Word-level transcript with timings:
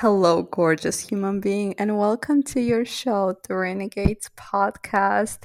Hello, 0.00 0.42
gorgeous 0.42 1.08
human 1.08 1.40
being, 1.40 1.74
and 1.78 1.96
welcome 1.96 2.42
to 2.42 2.60
your 2.60 2.84
show, 2.84 3.34
the 3.48 3.56
Renegades 3.56 4.28
podcast. 4.36 5.38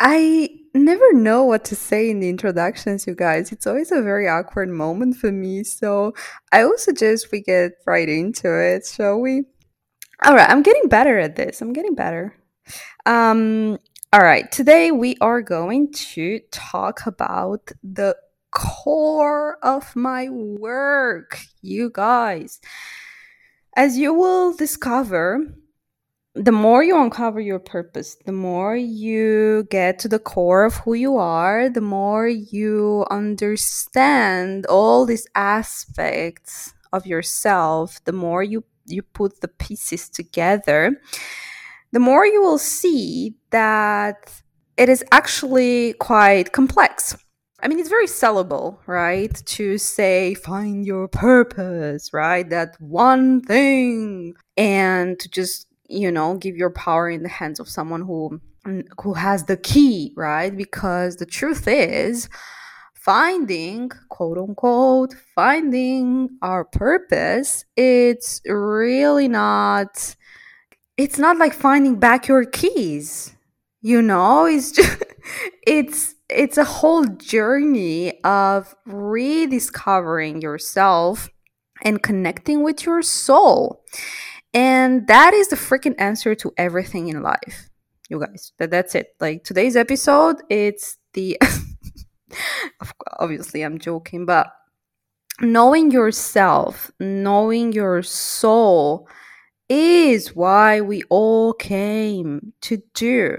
I 0.00 0.48
never 0.72 1.12
know 1.12 1.44
what 1.44 1.62
to 1.66 1.76
say 1.76 2.08
in 2.08 2.20
the 2.20 2.30
introductions, 2.30 3.06
you 3.06 3.14
guys. 3.14 3.52
It's 3.52 3.66
always 3.66 3.92
a 3.92 4.00
very 4.00 4.26
awkward 4.26 4.70
moment 4.70 5.16
for 5.16 5.30
me, 5.30 5.62
so 5.62 6.14
I 6.52 6.64
would 6.64 6.80
suggest 6.80 7.30
we 7.30 7.42
get 7.42 7.72
right 7.86 8.08
into 8.08 8.48
it, 8.48 8.86
shall 8.86 9.20
we? 9.20 9.42
All 10.24 10.34
right, 10.34 10.48
I'm 10.48 10.62
getting 10.62 10.88
better 10.88 11.18
at 11.18 11.36
this. 11.36 11.60
I'm 11.60 11.74
getting 11.74 11.94
better. 11.94 12.34
Um, 13.04 13.78
all 14.10 14.22
right, 14.22 14.50
today 14.50 14.90
we 14.90 15.18
are 15.20 15.42
going 15.42 15.92
to 16.14 16.40
talk 16.50 17.04
about 17.04 17.72
the 17.82 18.16
core 18.52 19.58
of 19.62 19.94
my 19.94 20.30
work, 20.30 21.40
you 21.60 21.90
guys. 21.92 22.58
As 23.78 23.96
you 23.96 24.12
will 24.12 24.52
discover, 24.54 25.38
the 26.34 26.50
more 26.50 26.82
you 26.82 27.00
uncover 27.00 27.40
your 27.40 27.60
purpose, 27.60 28.16
the 28.26 28.32
more 28.32 28.74
you 28.74 29.68
get 29.70 30.00
to 30.00 30.08
the 30.08 30.18
core 30.18 30.64
of 30.64 30.74
who 30.78 30.94
you 30.94 31.16
are, 31.16 31.68
the 31.68 31.80
more 31.80 32.26
you 32.26 33.06
understand 33.08 34.66
all 34.66 35.06
these 35.06 35.28
aspects 35.36 36.74
of 36.92 37.06
yourself, 37.06 38.02
the 38.02 38.10
more 38.10 38.42
you, 38.42 38.64
you 38.86 39.00
put 39.00 39.42
the 39.42 39.46
pieces 39.46 40.08
together, 40.08 41.00
the 41.92 42.00
more 42.00 42.26
you 42.26 42.42
will 42.42 42.58
see 42.58 43.36
that 43.50 44.42
it 44.76 44.88
is 44.88 45.04
actually 45.12 45.92
quite 46.00 46.50
complex 46.50 47.16
I 47.60 47.68
mean, 47.68 47.78
it's 47.80 47.88
very 47.88 48.06
sellable, 48.06 48.78
right? 48.86 49.34
To 49.46 49.78
say, 49.78 50.34
find 50.34 50.86
your 50.86 51.08
purpose, 51.08 52.12
right? 52.12 52.48
That 52.48 52.76
one 52.80 53.40
thing. 53.40 54.34
And 54.56 55.18
to 55.18 55.28
just, 55.28 55.66
you 55.88 56.10
know, 56.12 56.36
give 56.36 56.56
your 56.56 56.70
power 56.70 57.10
in 57.10 57.22
the 57.22 57.28
hands 57.28 57.60
of 57.60 57.68
someone 57.68 58.02
who 58.02 58.40
who 59.00 59.14
has 59.14 59.44
the 59.44 59.56
key, 59.56 60.12
right? 60.16 60.54
Because 60.54 61.16
the 61.16 61.26
truth 61.26 61.66
is, 61.66 62.28
finding 63.08 63.90
quote 64.10 64.36
unquote 64.36 65.14
finding 65.34 66.28
our 66.42 66.62
purpose 66.62 67.64
it's 67.74 68.42
really 68.44 69.26
not 69.28 70.14
it's 70.98 71.18
not 71.18 71.38
like 71.38 71.54
finding 71.54 71.98
back 71.98 72.28
your 72.28 72.44
keys 72.44 73.34
you 73.80 74.02
know 74.02 74.44
it's 74.44 74.72
just 74.72 75.02
it's 75.66 76.16
it's 76.28 76.58
a 76.58 76.64
whole 76.64 77.04
journey 77.04 78.22
of 78.22 78.74
rediscovering 78.86 80.42
yourself 80.42 81.30
and 81.82 82.02
connecting 82.02 82.62
with 82.62 82.84
your 82.84 83.02
soul. 83.02 83.84
And 84.52 85.06
that 85.06 85.34
is 85.34 85.48
the 85.48 85.56
freaking 85.56 85.94
answer 85.98 86.34
to 86.36 86.52
everything 86.56 87.08
in 87.08 87.22
life. 87.22 87.70
You 88.08 88.20
guys, 88.20 88.52
that 88.58 88.70
that's 88.70 88.94
it. 88.94 89.08
Like 89.20 89.44
today's 89.44 89.76
episode, 89.76 90.36
it's 90.48 90.96
the 91.12 91.38
obviously 93.18 93.62
I'm 93.62 93.78
joking, 93.78 94.24
but 94.26 94.50
knowing 95.40 95.90
yourself, 95.90 96.90
knowing 96.98 97.72
your 97.72 98.02
soul 98.02 99.08
is 99.68 100.34
why 100.34 100.80
we 100.80 101.02
all 101.10 101.52
came 101.52 102.54
to 102.62 102.82
do 102.94 103.36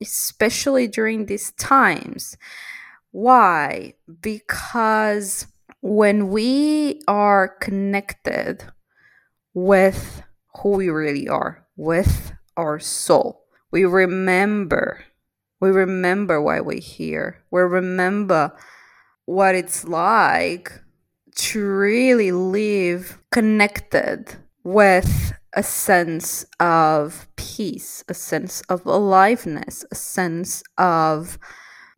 especially 0.00 0.86
during 0.86 1.26
these 1.26 1.52
times. 1.52 2.36
Why? 3.10 3.94
Because 4.20 5.46
when 5.80 6.28
we 6.28 7.00
are 7.08 7.48
connected 7.48 8.64
with 9.54 10.22
who 10.60 10.70
we 10.70 10.88
really 10.88 11.28
are, 11.28 11.66
with 11.76 12.32
our 12.56 12.78
soul, 12.78 13.44
we 13.70 13.84
remember. 13.84 15.04
We 15.60 15.70
remember 15.70 16.40
why 16.42 16.60
we're 16.60 16.80
here. 16.80 17.42
We 17.50 17.62
remember 17.62 18.52
what 19.24 19.54
it's 19.54 19.84
like 19.84 20.72
to 21.36 21.64
really 21.64 22.32
live 22.32 23.18
connected 23.30 24.36
with 24.64 25.32
a 25.56 25.62
sense 25.62 26.44
of 26.60 27.26
peace, 27.36 28.04
a 28.08 28.14
sense 28.14 28.60
of 28.68 28.84
aliveness, 28.84 29.84
a 29.90 29.94
sense 29.94 30.62
of 30.76 31.38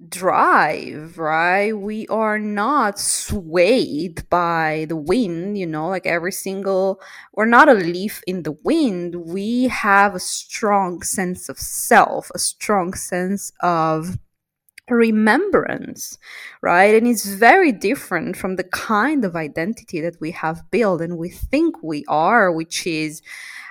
drive, 0.08 1.18
right? 1.18 1.72
We 1.76 2.06
are 2.06 2.38
not 2.38 3.00
swayed 3.00 4.28
by 4.30 4.86
the 4.88 4.96
wind, 4.96 5.58
you 5.58 5.66
know, 5.66 5.88
like 5.88 6.06
every 6.06 6.30
single, 6.30 7.00
we're 7.34 7.46
not 7.46 7.68
a 7.68 7.74
leaf 7.74 8.22
in 8.28 8.44
the 8.44 8.56
wind. 8.62 9.16
We 9.16 9.64
have 9.68 10.14
a 10.14 10.20
strong 10.20 11.02
sense 11.02 11.48
of 11.48 11.58
self, 11.58 12.30
a 12.34 12.38
strong 12.38 12.94
sense 12.94 13.50
of 13.60 14.18
remembrance, 14.90 16.18
right? 16.62 16.94
And 16.94 17.06
it's 17.06 17.26
very 17.26 17.72
different 17.72 18.36
from 18.36 18.56
the 18.56 18.64
kind 18.64 19.24
of 19.24 19.36
identity 19.36 20.00
that 20.00 20.20
we 20.20 20.30
have 20.32 20.70
built 20.70 21.00
and 21.00 21.18
we 21.18 21.28
think 21.30 21.82
we 21.82 22.04
are, 22.08 22.52
which 22.52 22.86
is 22.86 23.22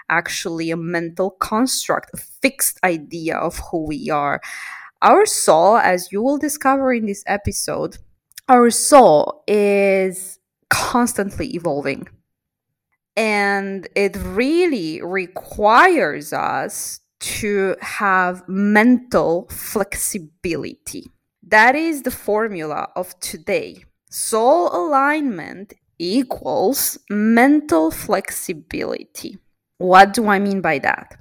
actually 0.10 0.72
a 0.72 0.78
mental 0.78 1.32
construct, 1.32 2.12
a 2.14 2.18
fixed 2.18 2.80
idea 2.84 3.36
of 3.38 3.60
who 3.72 3.86
we 3.86 4.10
are. 4.10 4.42
Our 5.02 5.26
soul, 5.26 5.78
as 5.78 6.12
you 6.12 6.22
will 6.22 6.38
discover 6.38 6.94
in 6.94 7.06
this 7.06 7.24
episode, 7.28 7.98
our 8.50 8.70
soul 8.70 9.44
is 9.48 10.40
constantly 10.70 11.54
evolving. 11.56 12.08
And 13.16 13.88
it 13.96 14.16
really 14.16 15.02
requires 15.02 16.34
us 16.34 17.00
to 17.20 17.76
have 17.82 18.48
mental 18.48 19.48
flexibility. 19.50 21.06
That 21.44 21.76
is 21.76 22.04
the 22.04 22.12
formula 22.12 22.90
of 22.96 23.20
today. 23.20 23.86
Soul 24.10 24.70
alignment 24.76 25.74
equals 26.00 26.98
mental 27.10 27.92
flexibility. 27.92 29.38
What 29.78 30.14
do 30.14 30.28
I 30.28 30.40
mean 30.40 30.62
by 30.62 30.80
that? 30.80 31.18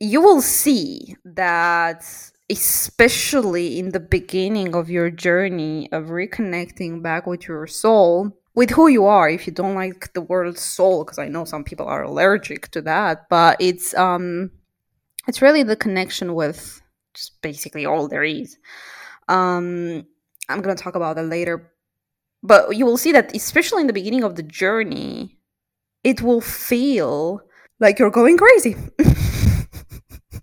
You 0.00 0.20
will 0.20 0.42
see 0.42 1.16
that, 1.24 2.04
especially 2.50 3.78
in 3.78 3.90
the 3.90 4.00
beginning 4.00 4.74
of 4.74 4.90
your 4.90 5.10
journey 5.10 5.90
of 5.92 6.06
reconnecting 6.06 7.02
back 7.02 7.26
with 7.26 7.48
your 7.48 7.66
soul, 7.66 8.36
with 8.54 8.70
who 8.70 8.88
you 8.88 9.04
are 9.04 9.28
if 9.28 9.46
you 9.46 9.52
don't 9.52 9.74
like 9.74 10.12
the 10.12 10.20
word 10.20 10.56
soul 10.56 11.04
because 11.04 11.18
i 11.18 11.28
know 11.28 11.44
some 11.44 11.64
people 11.64 11.86
are 11.86 12.04
allergic 12.04 12.68
to 12.68 12.80
that 12.80 13.28
but 13.28 13.56
it's 13.60 13.94
um 13.94 14.50
it's 15.26 15.42
really 15.42 15.62
the 15.62 15.76
connection 15.76 16.34
with 16.34 16.80
just 17.14 17.40
basically 17.42 17.86
all 17.86 18.08
there 18.08 18.24
is. 18.24 18.58
Um, 19.28 20.06
I'm 20.48 20.60
going 20.60 20.76
to 20.76 20.82
talk 20.82 20.94
about 20.94 21.16
that 21.16 21.26
later. 21.26 21.70
But 22.42 22.76
you 22.76 22.84
will 22.84 22.98
see 22.98 23.12
that, 23.12 23.34
especially 23.34 23.80
in 23.80 23.86
the 23.86 23.94
beginning 23.94 24.22
of 24.22 24.36
the 24.36 24.42
journey, 24.42 25.38
it 26.02 26.20
will 26.20 26.42
feel 26.42 27.40
like 27.80 27.98
you're 27.98 28.10
going 28.10 28.36
crazy. 28.36 28.76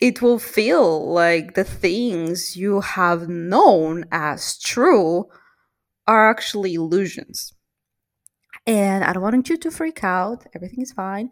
it 0.00 0.20
will 0.20 0.40
feel 0.40 1.12
like 1.12 1.54
the 1.54 1.62
things 1.62 2.56
you 2.56 2.80
have 2.80 3.28
known 3.28 4.06
as 4.10 4.58
true 4.58 5.26
are 6.08 6.28
actually 6.28 6.74
illusions. 6.74 7.52
And 8.66 9.04
I 9.04 9.12
don't 9.12 9.22
want 9.22 9.48
you 9.48 9.56
to 9.56 9.70
freak 9.70 10.02
out. 10.02 10.46
Everything 10.52 10.82
is 10.82 10.92
fine 10.92 11.30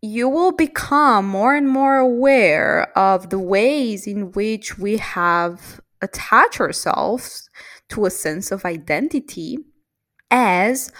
you 0.00 0.28
will 0.28 0.52
become 0.52 1.26
more 1.26 1.54
and 1.54 1.68
more 1.68 1.96
aware 1.96 2.96
of 2.96 3.30
the 3.30 3.38
ways 3.38 4.06
in 4.06 4.32
which 4.32 4.78
we 4.78 4.96
have 4.98 5.80
attached 6.00 6.60
ourselves 6.60 7.50
to 7.88 8.06
a 8.06 8.10
sense 8.10 8.52
of 8.52 8.64
identity 8.64 9.58
as 10.30 10.92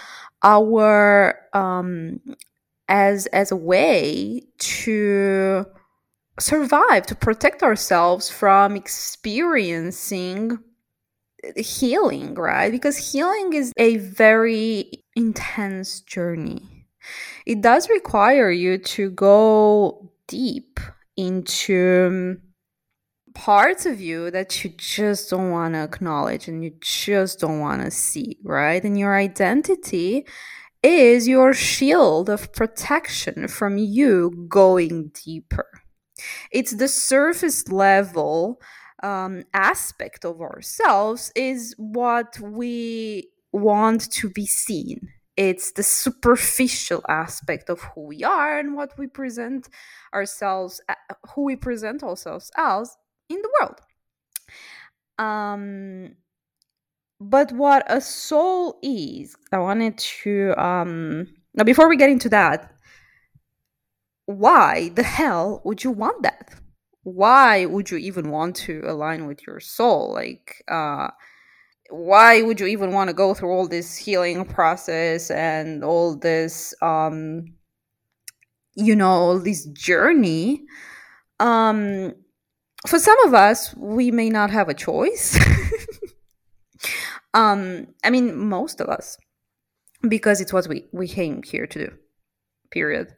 our 0.43 1.39
um, 1.53 2.19
as 2.87 3.25
as 3.27 3.51
a 3.51 3.55
way 3.55 4.41
to 4.57 5.65
survive 6.39 7.05
to 7.05 7.15
protect 7.15 7.63
ourselves 7.63 8.29
from 8.29 8.75
experiencing 8.75 10.57
healing 11.55 12.33
right? 12.33 12.71
Because 12.71 12.97
healing 12.97 13.53
is 13.53 13.71
a 13.77 13.97
very 13.97 15.03
intense 15.15 16.01
journey 16.01 16.79
it 17.49 17.61
does 17.61 17.89
require 17.89 18.51
you 18.51 18.77
to 18.77 19.09
go 19.09 20.11
deep 20.27 20.79
into 21.17 22.05
um, 22.07 22.41
parts 23.33 23.87
of 23.87 23.99
you 23.99 24.29
that 24.29 24.63
you 24.63 24.69
just 24.77 25.31
don't 25.31 25.49
want 25.49 25.73
to 25.73 25.79
acknowledge 25.79 26.47
and 26.47 26.63
you 26.63 26.71
just 26.79 27.39
don't 27.39 27.59
want 27.59 27.81
to 27.81 27.89
see, 27.89 28.37
right? 28.43 28.83
And 28.83 28.99
your 28.99 29.17
identity 29.17 30.27
is 30.83 31.27
your 31.27 31.55
shield 31.55 32.29
of 32.29 32.53
protection 32.53 33.47
from 33.47 33.79
you 33.79 34.45
going 34.47 35.11
deeper. 35.25 35.65
It's 36.51 36.73
the 36.73 36.87
surface 36.87 37.67
level 37.67 38.61
um, 39.01 39.43
aspect 39.55 40.23
of 40.23 40.39
ourselves, 40.39 41.31
is 41.35 41.73
what 41.77 42.39
we 42.39 43.31
want 43.51 44.11
to 44.11 44.29
be 44.29 44.45
seen 44.45 45.09
it's 45.39 45.71
the 45.71 45.83
superficial 45.83 47.01
aspect 47.07 47.69
of 47.69 47.79
who 47.81 48.01
we 48.01 48.23
are 48.23 48.59
and 48.59 48.75
what 48.75 48.97
we 48.97 49.07
present 49.07 49.69
ourselves 50.13 50.81
who 51.33 51.45
we 51.45 51.55
present 51.55 52.03
ourselves 52.03 52.51
as 52.57 52.97
in 53.29 53.41
the 53.41 53.51
world. 53.59 53.79
Um 55.17 56.15
but 57.21 57.51
what 57.51 57.83
a 57.91 57.99
soul 57.99 58.79
is 58.81 59.35
i 59.51 59.57
wanted 59.57 59.97
to 59.97 60.53
um 60.57 61.27
now 61.53 61.65
before 61.65 61.89
we 61.89 61.97
get 61.97 62.09
into 62.09 62.29
that 62.29 62.71
why 64.29 64.89
the 64.89 65.03
hell 65.03 65.59
would 65.65 65.83
you 65.83 65.89
want 65.89 66.21
that? 66.21 66.53
Why 67.01 67.65
would 67.65 67.89
you 67.89 67.97
even 67.97 68.29
want 68.29 68.55
to 68.57 68.83
align 68.85 69.25
with 69.25 69.45
your 69.47 69.59
soul? 69.59 70.13
Like 70.13 70.63
uh 70.67 71.09
why 71.89 72.41
would 72.41 72.59
you 72.59 72.67
even 72.67 72.91
want 72.91 73.09
to 73.09 73.13
go 73.13 73.33
through 73.33 73.51
all 73.51 73.67
this 73.67 73.95
healing 73.95 74.45
process 74.45 75.31
and 75.31 75.83
all 75.83 76.15
this 76.15 76.73
um 76.81 77.45
you 78.75 78.95
know 78.95 79.09
all 79.09 79.39
this 79.39 79.65
journey? 79.65 80.63
Um 81.39 82.13
for 82.87 82.99
some 82.99 83.19
of 83.25 83.33
us 83.33 83.75
we 83.75 84.11
may 84.11 84.29
not 84.29 84.51
have 84.51 84.69
a 84.69 84.73
choice. 84.73 85.37
Um 87.33 87.87
i 88.03 88.09
mean 88.09 88.35
most 88.35 88.81
of 88.81 88.87
us 88.89 89.17
because 90.07 90.41
it's 90.41 90.53
what 90.53 90.67
we 90.67 90.87
we 90.91 91.07
came 91.07 91.43
here 91.43 91.67
to 91.67 91.79
do 91.87 91.97
period. 92.71 93.15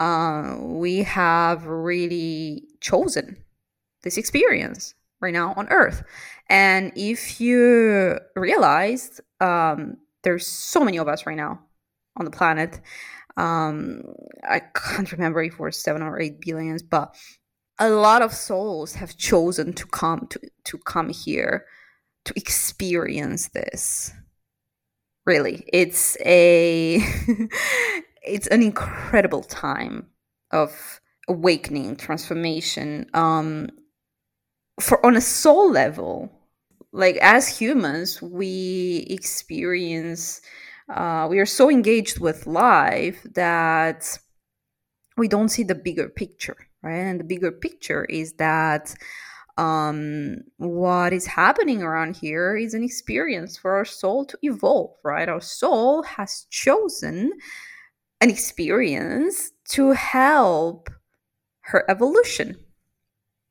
Uh, 0.00 0.56
we 0.60 1.02
have 1.02 1.66
really 1.66 2.64
chosen 2.80 3.36
this 4.02 4.16
experience 4.16 4.94
right 5.24 5.32
now 5.32 5.54
on 5.56 5.68
earth. 5.70 6.02
And 6.48 6.92
if 6.94 7.40
you 7.40 8.18
realized 8.36 9.20
um, 9.40 9.96
there's 10.22 10.46
so 10.46 10.84
many 10.84 10.98
of 10.98 11.08
us 11.08 11.26
right 11.26 11.36
now 11.36 11.60
on 12.16 12.24
the 12.24 12.30
planet 12.30 12.80
um, 13.36 14.02
i 14.48 14.60
can't 14.60 15.10
remember 15.10 15.42
if 15.42 15.58
we're 15.58 15.72
seven 15.72 16.02
or 16.02 16.20
eight 16.20 16.40
billions 16.40 16.82
but 16.82 17.14
a 17.78 17.90
lot 17.90 18.22
of 18.22 18.32
souls 18.32 18.94
have 18.94 19.16
chosen 19.16 19.72
to 19.72 19.86
come 19.86 20.26
to, 20.28 20.40
to 20.64 20.78
come 20.78 21.08
here 21.08 21.66
to 22.24 22.32
experience 22.36 23.48
this. 23.48 24.12
Really 25.26 25.64
it's 25.72 26.16
a 26.24 26.96
it's 28.22 28.46
an 28.48 28.62
incredible 28.62 29.42
time 29.42 30.06
of 30.50 31.00
awakening 31.28 31.96
transformation 31.96 33.06
um 33.14 33.70
for 34.80 35.04
on 35.04 35.16
a 35.16 35.20
soul 35.20 35.70
level 35.70 36.30
like 36.92 37.16
as 37.16 37.48
humans 37.48 38.20
we 38.22 39.06
experience 39.08 40.40
uh, 40.92 41.26
we 41.30 41.38
are 41.38 41.46
so 41.46 41.70
engaged 41.70 42.20
with 42.20 42.46
life 42.46 43.22
that 43.34 44.18
we 45.16 45.28
don't 45.28 45.48
see 45.48 45.62
the 45.62 45.74
bigger 45.74 46.08
picture 46.08 46.56
right? 46.82 46.96
And 46.96 47.20
the 47.20 47.24
bigger 47.24 47.52
picture 47.52 48.04
is 48.06 48.34
that 48.34 48.94
um 49.56 50.38
what 50.56 51.12
is 51.12 51.26
happening 51.26 51.82
around 51.82 52.16
here 52.16 52.56
is 52.56 52.74
an 52.74 52.82
experience 52.82 53.56
for 53.56 53.76
our 53.76 53.84
soul 53.84 54.24
to 54.26 54.38
evolve 54.42 54.90
right? 55.04 55.28
Our 55.28 55.40
soul 55.40 56.02
has 56.02 56.46
chosen 56.50 57.32
an 58.20 58.30
experience 58.30 59.52
to 59.70 59.92
help 59.92 60.90
her 61.62 61.84
evolution 61.90 62.56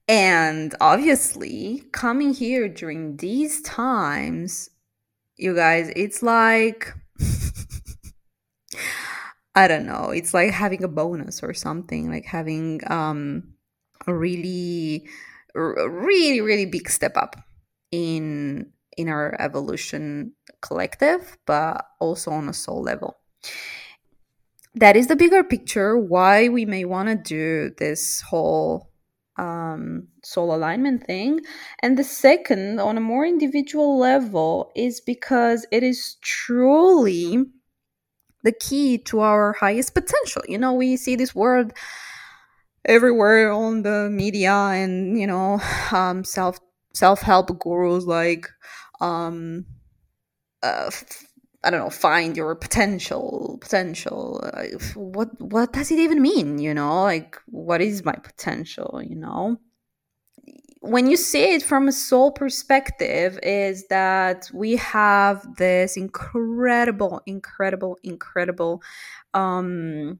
and 0.07 0.75
obviously 0.81 1.83
coming 1.91 2.33
here 2.33 2.67
during 2.67 3.17
these 3.17 3.61
times 3.61 4.69
you 5.37 5.55
guys 5.55 5.91
it's 5.95 6.21
like 6.21 6.93
i 9.55 9.67
don't 9.67 9.85
know 9.85 10.09
it's 10.09 10.33
like 10.33 10.51
having 10.51 10.83
a 10.83 10.87
bonus 10.87 11.41
or 11.41 11.53
something 11.53 12.11
like 12.11 12.25
having 12.25 12.81
um 12.87 13.43
a 14.07 14.13
really 14.13 15.07
really 15.55 16.41
really 16.41 16.65
big 16.65 16.89
step 16.89 17.15
up 17.15 17.37
in 17.91 18.71
in 18.97 19.09
our 19.09 19.35
evolution 19.39 20.33
collective 20.61 21.37
but 21.45 21.85
also 21.99 22.31
on 22.31 22.49
a 22.49 22.53
soul 22.53 22.81
level. 22.81 23.17
That 24.75 24.95
is 24.95 25.07
the 25.07 25.15
bigger 25.15 25.43
picture 25.43 25.97
why 25.97 26.49
we 26.49 26.65
may 26.65 26.85
want 26.85 27.09
to 27.09 27.15
do 27.15 27.75
this 27.77 28.21
whole 28.21 28.89
um, 29.37 30.07
soul 30.23 30.53
alignment 30.53 31.05
thing. 31.05 31.41
And 31.81 31.97
the 31.97 32.03
second 32.03 32.79
on 32.79 32.97
a 32.97 33.01
more 33.01 33.25
individual 33.25 33.97
level 33.97 34.71
is 34.75 35.01
because 35.01 35.65
it 35.71 35.83
is 35.83 36.15
truly 36.21 37.45
the 38.43 38.51
key 38.51 38.97
to 38.97 39.21
our 39.21 39.53
highest 39.53 39.93
potential. 39.93 40.43
You 40.47 40.57
know 40.57 40.73
we 40.73 40.97
see 40.97 41.15
this 41.15 41.33
word 41.33 41.73
everywhere 42.85 43.51
on 43.51 43.83
the 43.83 44.09
media 44.11 44.53
and 44.53 45.17
you 45.17 45.27
know 45.27 45.61
um, 45.91 46.23
self 46.23 46.59
self-help 46.93 47.59
gurus 47.59 48.05
like 48.05 48.47
um 49.01 49.65
uh, 50.61 50.91
I 51.63 51.69
don't 51.69 51.79
know, 51.79 51.89
find 51.89 52.35
your 52.35 52.55
potential, 52.55 53.57
potential. 53.61 54.41
Uh, 54.43 54.63
what 54.95 55.29
what 55.39 55.71
does 55.71 55.91
it 55.91 55.99
even 55.99 56.21
mean? 56.21 56.59
You 56.59 56.73
know, 56.73 57.03
like 57.03 57.37
what 57.45 57.81
is 57.81 58.03
my 58.03 58.13
potential? 58.13 59.01
You 59.01 59.15
know, 59.15 59.57
when 60.81 61.09
you 61.09 61.15
see 61.15 61.53
it 61.53 61.63
from 61.63 61.87
a 61.87 61.93
soul 61.93 62.31
perspective, 62.31 63.39
is 63.41 63.87
that 63.87 64.51
we 64.53 64.75
have 64.75 65.55
this 65.55 65.95
incredible, 65.95 67.21
incredible, 67.25 67.97
incredible. 68.03 68.83
Um, 69.33 70.19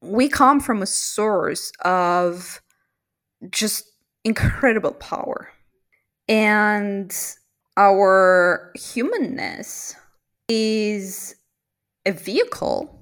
we 0.00 0.28
come 0.28 0.60
from 0.60 0.82
a 0.82 0.86
source 0.86 1.72
of 1.84 2.62
just 3.50 3.90
incredible 4.22 4.92
power, 4.92 5.50
and 6.28 7.12
our 7.76 8.70
humanness 8.76 9.96
is 10.48 11.36
a 12.06 12.12
vehicle 12.12 13.00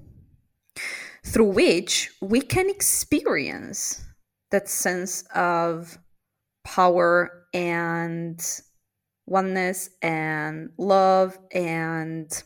through 1.25 1.51
which 1.51 2.11
we 2.21 2.41
can 2.41 2.69
experience 2.69 4.03
that 4.51 4.69
sense 4.69 5.23
of 5.33 5.97
power 6.63 7.45
and 7.53 8.61
oneness 9.25 9.89
and 10.01 10.69
love 10.77 11.37
and 11.51 12.43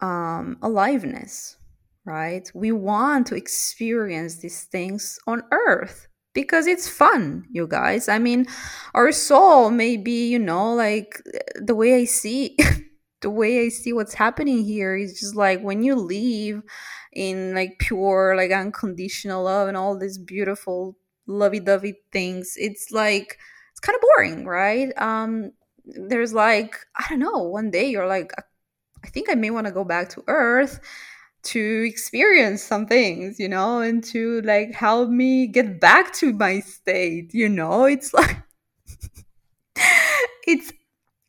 um, 0.00 0.56
aliveness, 0.62 1.56
right? 2.04 2.50
We 2.54 2.72
want 2.72 3.26
to 3.28 3.34
experience 3.34 4.36
these 4.36 4.64
things 4.64 5.18
on 5.26 5.42
earth 5.50 6.08
because 6.34 6.66
it's 6.66 6.88
fun, 6.88 7.44
you 7.50 7.66
guys. 7.66 8.08
I 8.08 8.18
mean, 8.18 8.46
our 8.94 9.12
soul 9.12 9.70
may 9.70 9.96
be, 9.96 10.28
you 10.28 10.38
know, 10.38 10.74
like 10.74 11.20
the 11.56 11.74
way 11.74 11.96
I 11.96 12.04
see 12.04 12.56
the 13.20 13.30
way 13.30 13.64
I 13.64 13.68
see 13.68 13.92
what's 13.92 14.14
happening 14.14 14.64
here 14.64 14.96
is 14.96 15.18
just 15.18 15.34
like 15.34 15.60
when 15.60 15.82
you 15.82 15.96
leave 15.96 16.62
in 17.12 17.54
like 17.54 17.78
pure, 17.78 18.34
like 18.36 18.50
unconditional 18.50 19.44
love 19.44 19.68
and 19.68 19.76
all 19.76 19.98
these 19.98 20.18
beautiful 20.18 20.96
lovey 21.26 21.60
dovey 21.60 21.98
things, 22.12 22.54
it's 22.56 22.90
like 22.92 23.38
it's 23.72 23.80
kind 23.80 23.96
of 23.96 24.02
boring, 24.02 24.44
right? 24.46 24.92
Um, 25.00 25.52
there's 25.84 26.34
like, 26.34 26.76
I 26.96 27.06
don't 27.08 27.20
know, 27.20 27.38
one 27.42 27.70
day 27.70 27.88
you're 27.90 28.06
like, 28.06 28.32
I 29.04 29.08
think 29.08 29.30
I 29.30 29.34
may 29.34 29.50
want 29.50 29.66
to 29.66 29.72
go 29.72 29.84
back 29.84 30.08
to 30.10 30.24
Earth 30.26 30.80
to 31.44 31.84
experience 31.88 32.62
some 32.62 32.86
things, 32.86 33.38
you 33.38 33.48
know, 33.48 33.80
and 33.80 34.02
to 34.04 34.42
like 34.42 34.74
help 34.74 35.08
me 35.08 35.46
get 35.46 35.80
back 35.80 36.12
to 36.14 36.32
my 36.32 36.60
state, 36.60 37.32
you 37.32 37.48
know? 37.48 37.84
It's 37.84 38.12
like, 38.14 38.36
it's, 40.46 40.72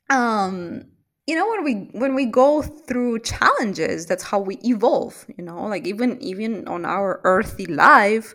um, 0.09 0.85
you 1.29 1.35
know 1.35 1.47
when 1.51 1.63
we 1.63 1.73
when 2.03 2.13
we 2.15 2.25
go 2.25 2.61
through 2.61 3.19
challenges 3.19 4.05
that's 4.05 4.23
how 4.23 4.39
we 4.39 4.55
evolve 4.63 5.25
you 5.37 5.43
know 5.43 5.61
like 5.73 5.85
even 5.87 6.21
even 6.21 6.67
on 6.67 6.85
our 6.85 7.21
earthy 7.23 7.67
life 7.67 8.33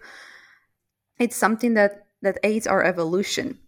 it's 1.18 1.36
something 1.36 1.74
that 1.74 2.06
that 2.22 2.38
aids 2.42 2.66
our 2.66 2.82
evolution. 2.82 3.58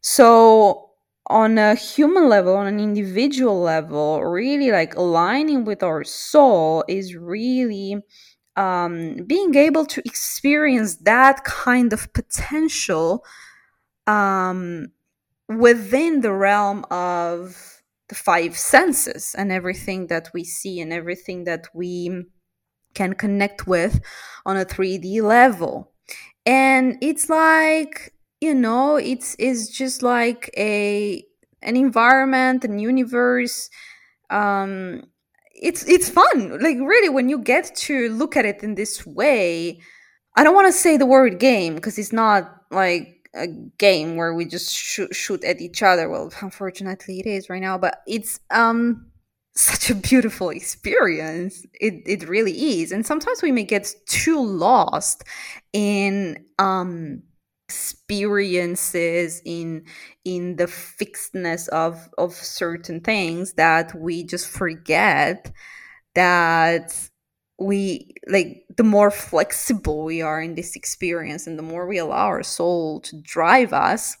So 0.00 0.90
on 1.26 1.58
a 1.58 1.74
human 1.74 2.28
level 2.28 2.56
on 2.56 2.66
an 2.66 2.80
individual 2.80 3.60
level 3.60 4.20
really 4.24 4.72
like 4.72 4.96
aligning 4.96 5.64
with 5.64 5.82
our 5.82 6.02
soul 6.02 6.82
is 6.88 7.14
really 7.14 7.96
um, 8.56 9.16
being 9.26 9.54
able 9.54 9.86
to 9.86 10.02
experience 10.04 10.96
that 10.96 11.44
kind 11.44 11.92
of 11.92 12.12
potential 12.14 13.24
um, 14.08 14.88
within 15.48 16.20
the 16.22 16.32
realm 16.32 16.84
of 16.90 17.79
the 18.10 18.14
five 18.14 18.56
senses 18.56 19.34
and 19.38 19.50
everything 19.50 20.08
that 20.08 20.28
we 20.34 20.44
see 20.44 20.80
and 20.80 20.92
everything 20.92 21.44
that 21.44 21.68
we 21.72 22.26
can 22.94 23.14
connect 23.14 23.66
with 23.66 24.00
on 24.44 24.58
a 24.58 24.66
3D 24.66 25.22
level. 25.22 25.92
And 26.44 26.98
it's 27.00 27.30
like, 27.30 28.12
you 28.42 28.54
know, 28.54 28.96
it's 28.96 29.34
it's 29.38 29.68
just 29.68 30.02
like 30.02 30.50
a 30.56 31.24
an 31.62 31.76
environment, 31.76 32.64
an 32.64 32.78
universe 32.78 33.70
um 34.30 35.02
it's 35.54 35.86
it's 35.88 36.08
fun 36.08 36.58
like 36.60 36.78
really 36.78 37.08
when 37.08 37.28
you 37.28 37.38
get 37.38 37.74
to 37.76 38.08
look 38.10 38.36
at 38.36 38.46
it 38.46 38.62
in 38.62 38.76
this 38.76 39.04
way 39.04 39.78
i 40.36 40.44
don't 40.44 40.54
want 40.54 40.66
to 40.66 40.72
say 40.72 40.96
the 40.96 41.06
word 41.06 41.38
game 41.38 41.74
because 41.74 41.98
it's 41.98 42.12
not 42.12 42.62
like 42.70 43.19
a 43.34 43.46
game 43.78 44.16
where 44.16 44.34
we 44.34 44.44
just 44.44 44.74
shoot, 44.74 45.14
shoot 45.14 45.44
at 45.44 45.60
each 45.60 45.82
other. 45.82 46.08
Well 46.08 46.32
unfortunately 46.40 47.20
it 47.20 47.26
is 47.26 47.48
right 47.50 47.62
now 47.62 47.78
but 47.78 48.02
it's 48.06 48.40
um 48.50 49.06
such 49.54 49.90
a 49.90 49.94
beautiful 49.94 50.50
experience. 50.50 51.66
It 51.80 52.02
it 52.06 52.28
really 52.28 52.80
is. 52.80 52.92
And 52.92 53.04
sometimes 53.04 53.42
we 53.42 53.52
may 53.52 53.64
get 53.64 53.92
too 54.06 54.40
lost 54.44 55.24
in 55.72 56.44
um 56.58 57.22
experiences 57.68 59.40
in 59.44 59.84
in 60.24 60.56
the 60.56 60.66
fixedness 60.66 61.68
of 61.68 62.08
of 62.18 62.32
certain 62.34 63.00
things 63.00 63.52
that 63.54 63.94
we 63.94 64.24
just 64.24 64.48
forget 64.48 65.52
that 66.14 67.09
we 67.60 68.14
like 68.26 68.64
the 68.76 68.82
more 68.82 69.10
flexible 69.10 70.04
we 70.04 70.22
are 70.22 70.40
in 70.40 70.54
this 70.54 70.74
experience 70.74 71.46
and 71.46 71.58
the 71.58 71.62
more 71.62 71.86
we 71.86 71.98
allow 71.98 72.26
our 72.26 72.42
soul 72.42 73.00
to 73.00 73.20
drive 73.20 73.72
us 73.72 74.16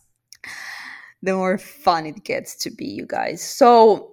the 1.22 1.34
more 1.34 1.58
fun 1.58 2.06
it 2.06 2.24
gets 2.24 2.56
to 2.56 2.70
be 2.70 2.86
you 2.86 3.06
guys. 3.06 3.42
So 3.42 4.12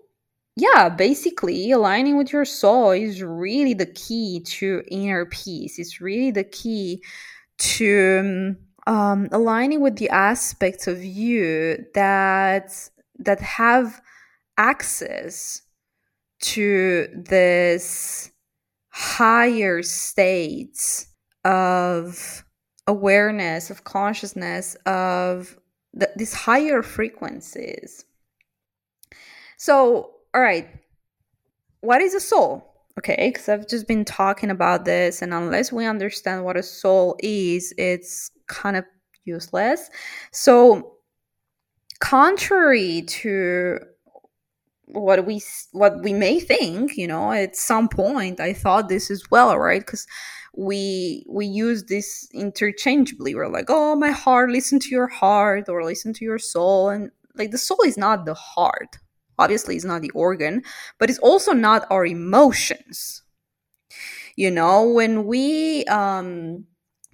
yeah 0.56 0.90
basically 0.90 1.72
aligning 1.72 2.18
with 2.18 2.34
your 2.34 2.46
soul 2.46 2.92
is 2.92 3.22
really 3.22 3.74
the 3.74 3.86
key 3.86 4.42
to 4.46 4.82
inner 4.90 5.26
peace. 5.26 5.78
It's 5.78 6.02
really 6.02 6.32
the 6.32 6.44
key 6.44 7.04
to 7.60 8.56
um, 8.88 9.28
aligning 9.32 9.82
with 9.82 9.98
the 9.98 10.10
aspects 10.10 10.88
of 10.88 11.04
you 11.04 11.86
that 11.94 12.90
that 13.20 13.42
have 13.42 14.02
access 14.58 15.62
to 16.40 17.08
this 17.14 18.32
higher 18.98 19.84
states 19.84 21.08
of 21.46 22.44
awareness 22.88 23.70
of 23.70 23.84
consciousness 23.84 24.75
of 24.86 25.58
the, 25.94 26.10
these 26.16 26.34
higher 26.34 26.82
frequencies. 26.82 28.06
So 29.58 30.12
all 30.34 30.42
right. 30.42 30.68
What 31.82 32.01
is 32.01 32.13
a 32.13 32.20
soul? 32.20 32.63
Okay 32.98 33.30
because 33.32 33.48
i've 33.48 33.68
just 33.68 33.88
been 33.88 34.04
talking 34.04 34.50
about 34.50 34.84
this 34.84 35.22
and 35.22 35.32
unless 35.32 35.72
we 35.72 35.86
understand 35.86 36.44
what 36.44 36.58
a 36.58 36.63
soul 36.63 37.16
is 37.20 37.72
it's 37.77 38.32
kind 38.48 38.75
of 38.75 38.86
useless. 39.27 39.89
So, 40.32 40.94
contrary 42.00 43.04
to 43.04 43.80
what 44.88 45.25
we 45.25 45.41
what 45.74 46.01
we 46.01 46.13
may 46.13 46.39
think 46.39 46.96
you 46.96 47.08
know 47.08 47.32
at 47.32 47.56
some 47.56 47.89
point 47.89 48.39
i 48.39 48.53
thought 48.53 48.88
this 48.88 49.12
as 49.12 49.24
well 49.29 49.58
right? 49.58 49.82
Because 49.82 50.08
we 50.58 51.24
we 51.29 51.46
use 51.46 51.84
this 51.86 52.27
interchangeably. 52.34 53.36
We're 53.36 53.48
like 53.48 53.67
oh 53.70 53.96
my 53.96 54.10
heart 54.10 54.50
listen 54.50 54.79
to 54.79 54.89
your 54.89 55.08
heart 55.08 55.70
or 55.70 55.84
listen 55.84 56.13
to 56.13 56.25
your 56.25 56.39
soul 56.39 56.89
and 56.89 57.12
like 57.36 57.51
the 57.51 57.60
soul 57.60 57.79
is 57.86 57.98
not 57.98 58.25
the 58.25 58.34
heart. 58.34 58.98
Obviously 59.38 59.75
it's 59.75 59.86
not 59.86 60.01
the 60.01 60.10
organ 60.12 60.63
but 60.98 61.10
it's 61.10 61.20
also 61.20 61.53
not 61.53 61.86
our 61.91 62.06
emotions. 62.06 63.22
You 64.36 64.50
know 64.50 64.89
when 64.89 65.25
we 65.25 65.86
um 65.86 66.65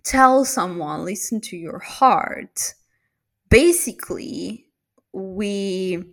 tell 0.05 0.45
someone 0.45 1.03
listen 1.03 1.41
to 1.41 1.57
your 1.57 1.79
heart 1.79 2.73
basically 3.49 4.67
we 5.11 6.03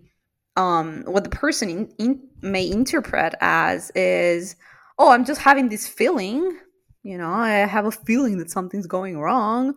um 0.60 1.02
what 1.06 1.24
the 1.24 1.30
person 1.30 1.68
in, 1.68 1.92
in, 1.98 2.20
may 2.42 2.68
interpret 2.70 3.34
as 3.40 3.90
is 3.94 4.56
oh 4.98 5.10
i'm 5.10 5.24
just 5.24 5.40
having 5.40 5.68
this 5.68 5.86
feeling 5.88 6.58
you 7.02 7.16
know 7.16 7.30
i 7.30 7.50
have 7.50 7.86
a 7.86 7.92
feeling 7.92 8.38
that 8.38 8.50
something's 8.50 8.86
going 8.86 9.18
wrong 9.18 9.74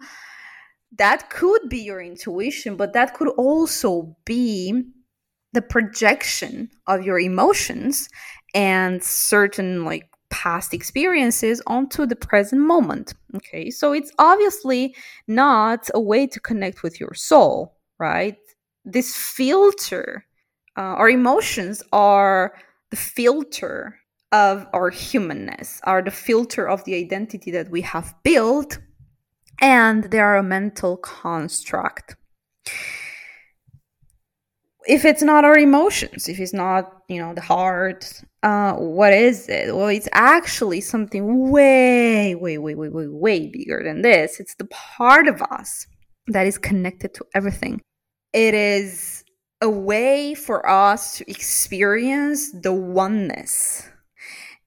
that 0.98 1.30
could 1.30 1.70
be 1.70 1.80
your 1.80 2.02
intuition 2.02 2.76
but 2.76 2.94
that 2.94 3.14
could 3.14 3.30
also 3.30 4.16
be 4.26 4.84
the 5.54 5.62
projection 5.62 6.70
of 6.88 7.06
your 7.06 7.20
emotions 7.20 8.10
and 8.54 9.04
certain 9.04 9.86
like 9.86 10.10
past 10.34 10.74
experiences 10.74 11.62
onto 11.68 12.08
the 12.08 12.16
present 12.16 12.60
moment. 12.60 13.14
Okay, 13.36 13.70
so 13.70 13.94
it's 13.94 14.12
obviously 14.18 14.96
not 15.28 15.90
a 15.94 16.02
way 16.02 16.26
to 16.26 16.40
connect 16.40 16.82
with 16.82 17.00
your 17.00 17.14
soul, 17.14 17.78
right? 18.00 18.36
This 18.84 19.16
filter, 19.16 20.26
uh, 20.78 20.82
our 20.82 21.10
emotions 21.10 21.84
are 21.92 22.54
the 22.90 22.98
filter 22.98 24.00
of 24.32 24.66
our 24.74 24.90
humanness, 24.90 25.80
are 25.84 26.02
the 26.02 26.12
filter 26.12 26.68
of 26.68 26.84
the 26.86 26.96
identity 26.96 27.52
that 27.52 27.70
we 27.70 27.82
have 27.82 28.16
built, 28.24 28.80
and 29.62 30.06
they 30.06 30.20
are 30.20 30.38
a 30.38 30.44
mental 30.44 30.98
construct 30.98 32.16
if 34.86 35.06
it's 35.06 35.22
not 35.22 35.46
our 35.46 35.58
emotions, 35.58 36.28
if 36.28 36.40
it's 36.40 36.54
not, 36.54 37.04
you 37.08 37.20
know, 37.20 37.34
the 37.34 37.42
heart, 37.42 38.22
uh, 38.44 38.74
what 38.74 39.14
is 39.14 39.48
it? 39.48 39.76
Well, 39.76 39.88
it's 39.88 40.10
actually 40.12 40.82
something 40.82 41.50
way, 41.50 42.36
way, 42.36 42.58
way, 42.58 42.76
way, 42.76 42.90
way, 42.90 43.08
way 43.08 43.48
bigger 43.48 43.82
than 43.84 44.02
this. 44.02 44.40
It's 44.40 44.56
the 44.56 44.66
part 44.66 45.28
of 45.28 45.42
us 45.42 45.88
that 46.28 46.48
is 46.48 46.58
connected 46.58 47.14
to 47.16 47.26
everything. 47.34 47.82
It 48.34 48.54
is 48.54 49.13
a 49.64 49.70
way 49.70 50.34
for 50.34 50.70
us 50.70 51.18
to 51.18 51.32
experience 51.32 52.52
the 52.52 52.74
oneness. 52.74 53.88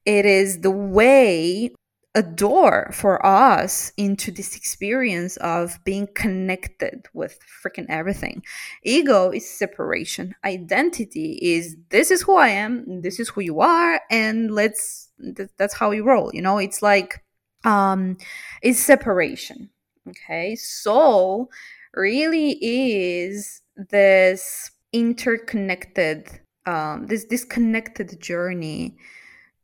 It 0.07 0.25
is 0.25 0.63
the 0.63 0.71
way 0.71 1.71
a 2.15 2.23
door 2.23 2.91
for 2.95 3.25
us 3.25 3.93
into 3.99 4.31
this 4.31 4.57
experience 4.57 5.37
of 5.37 5.79
being 5.85 6.09
connected 6.15 7.05
with 7.13 7.39
freaking 7.63 7.85
everything. 7.91 8.43
Ego 8.85 9.31
is 9.31 9.47
separation. 9.47 10.35
Identity 10.43 11.39
is 11.43 11.77
this 11.91 12.11
is 12.11 12.23
who 12.23 12.37
I 12.37 12.49
am, 12.49 13.03
this 13.03 13.21
is 13.21 13.29
who 13.29 13.43
you 13.43 13.61
are, 13.61 14.01
and 14.11 14.51
let's 14.51 15.11
th- 15.37 15.51
that's 15.59 15.75
how 15.75 15.91
we 15.91 16.01
roll. 16.01 16.31
You 16.33 16.41
know, 16.41 16.57
it's 16.57 16.81
like 16.81 17.23
um 17.65 18.17
it's 18.63 18.79
separation. 18.79 19.69
Okay. 20.09 20.57
Soul 20.57 21.51
really 21.93 22.57
is 22.63 23.61
this 23.77 24.71
interconnected 24.99 26.29
um 26.67 27.07
this 27.07 27.25
disconnected 27.25 28.21
journey 28.21 28.97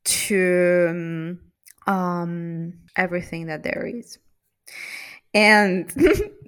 to 0.04 1.38
um, 1.86 2.74
everything 2.96 3.46
that 3.46 3.62
there 3.62 3.86
is. 3.86 4.18
And 5.34 5.92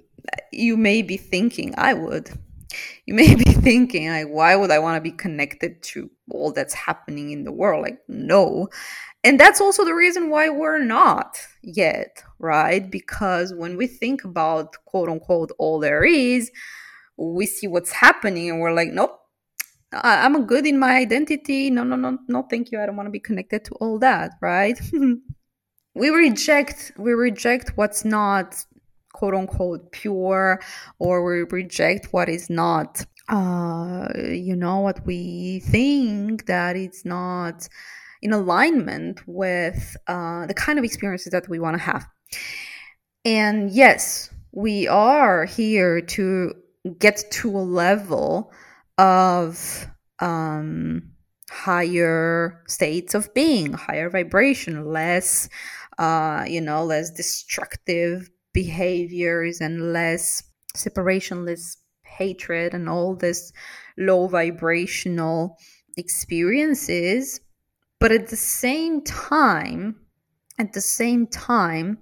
you 0.51 0.77
may 0.77 1.01
be 1.01 1.17
thinking, 1.17 1.73
I 1.77 1.93
would. 1.93 2.29
You 3.05 3.13
may 3.13 3.35
be 3.35 3.43
thinking, 3.51 4.09
like, 4.09 4.27
why 4.27 4.55
would 4.55 4.71
I 4.71 4.79
want 4.79 4.97
to 4.97 5.01
be 5.01 5.15
connected 5.15 5.81
to 5.83 6.09
all 6.29 6.51
that's 6.51 6.73
happening 6.73 7.31
in 7.31 7.43
the 7.43 7.51
world? 7.51 7.83
Like, 7.83 7.99
no. 8.07 8.69
And 9.23 9.39
that's 9.39 9.61
also 9.61 9.83
the 9.83 9.95
reason 9.95 10.29
why 10.29 10.49
we're 10.49 10.83
not 10.83 11.37
yet, 11.63 12.23
right? 12.37 12.89
Because 12.89 13.53
when 13.53 13.75
we 13.75 13.87
think 13.87 14.23
about 14.23 14.75
quote 14.85 15.09
unquote 15.09 15.51
all 15.57 15.79
there 15.79 16.03
is, 16.03 16.51
we 17.17 17.45
see 17.45 17.67
what's 17.67 17.91
happening 17.91 18.49
and 18.49 18.59
we're 18.59 18.73
like, 18.73 18.89
nope, 18.89 19.19
I'm 19.91 20.45
good 20.45 20.65
in 20.65 20.77
my 20.77 20.97
identity. 20.97 21.69
No, 21.69 21.83
no, 21.83 21.95
no, 21.95 22.17
no, 22.27 22.43
thank 22.49 22.71
you. 22.71 22.81
I 22.81 22.85
don't 22.85 22.97
want 22.97 23.07
to 23.07 23.11
be 23.11 23.19
connected 23.19 23.65
to 23.65 23.75
all 23.75 23.99
that, 23.99 24.31
right? 24.41 24.79
we 25.95 26.09
reject 26.09 26.91
we 26.97 27.13
reject 27.13 27.71
what's 27.75 28.05
not 28.05 28.63
quote 29.13 29.33
unquote 29.33 29.91
pure 29.91 30.61
or 30.99 31.23
we 31.25 31.43
reject 31.49 32.07
what 32.11 32.29
is 32.29 32.49
not 32.49 33.03
uh 33.29 34.07
you 34.29 34.55
know 34.55 34.81
what 34.81 35.03
we 35.05 35.61
think 35.61 36.45
that 36.45 36.75
it's 36.75 37.05
not 37.05 37.67
in 38.21 38.33
alignment 38.33 39.21
with 39.25 39.95
uh 40.07 40.45
the 40.45 40.53
kind 40.53 40.77
of 40.77 40.83
experiences 40.83 41.31
that 41.31 41.47
we 41.47 41.59
want 41.59 41.75
to 41.75 41.81
have 41.81 42.05
and 43.23 43.71
yes 43.71 44.29
we 44.51 44.87
are 44.87 45.45
here 45.45 46.01
to 46.01 46.53
get 46.91 47.23
to 47.31 47.49
a 47.49 47.59
level 47.59 48.51
of 48.97 49.87
um, 50.19 51.11
higher 51.49 52.61
states 52.67 53.13
of 53.13 53.33
being, 53.33 53.73
higher 53.73 54.09
vibration, 54.09 54.85
less, 54.85 55.49
uh, 55.97 56.45
you 56.47 56.61
know, 56.61 56.83
less 56.83 57.11
destructive 57.11 58.29
behaviors 58.53 59.61
and 59.61 59.93
less 59.93 60.43
separation, 60.75 61.45
less 61.45 61.77
hatred, 62.03 62.73
and 62.73 62.87
all 62.89 63.15
this 63.15 63.51
low 63.97 64.27
vibrational 64.27 65.57
experiences. 65.97 67.39
But 67.99 68.11
at 68.11 68.27
the 68.27 68.35
same 68.35 69.01
time, 69.03 69.95
at 70.59 70.73
the 70.73 70.81
same 70.81 71.27
time, 71.27 71.97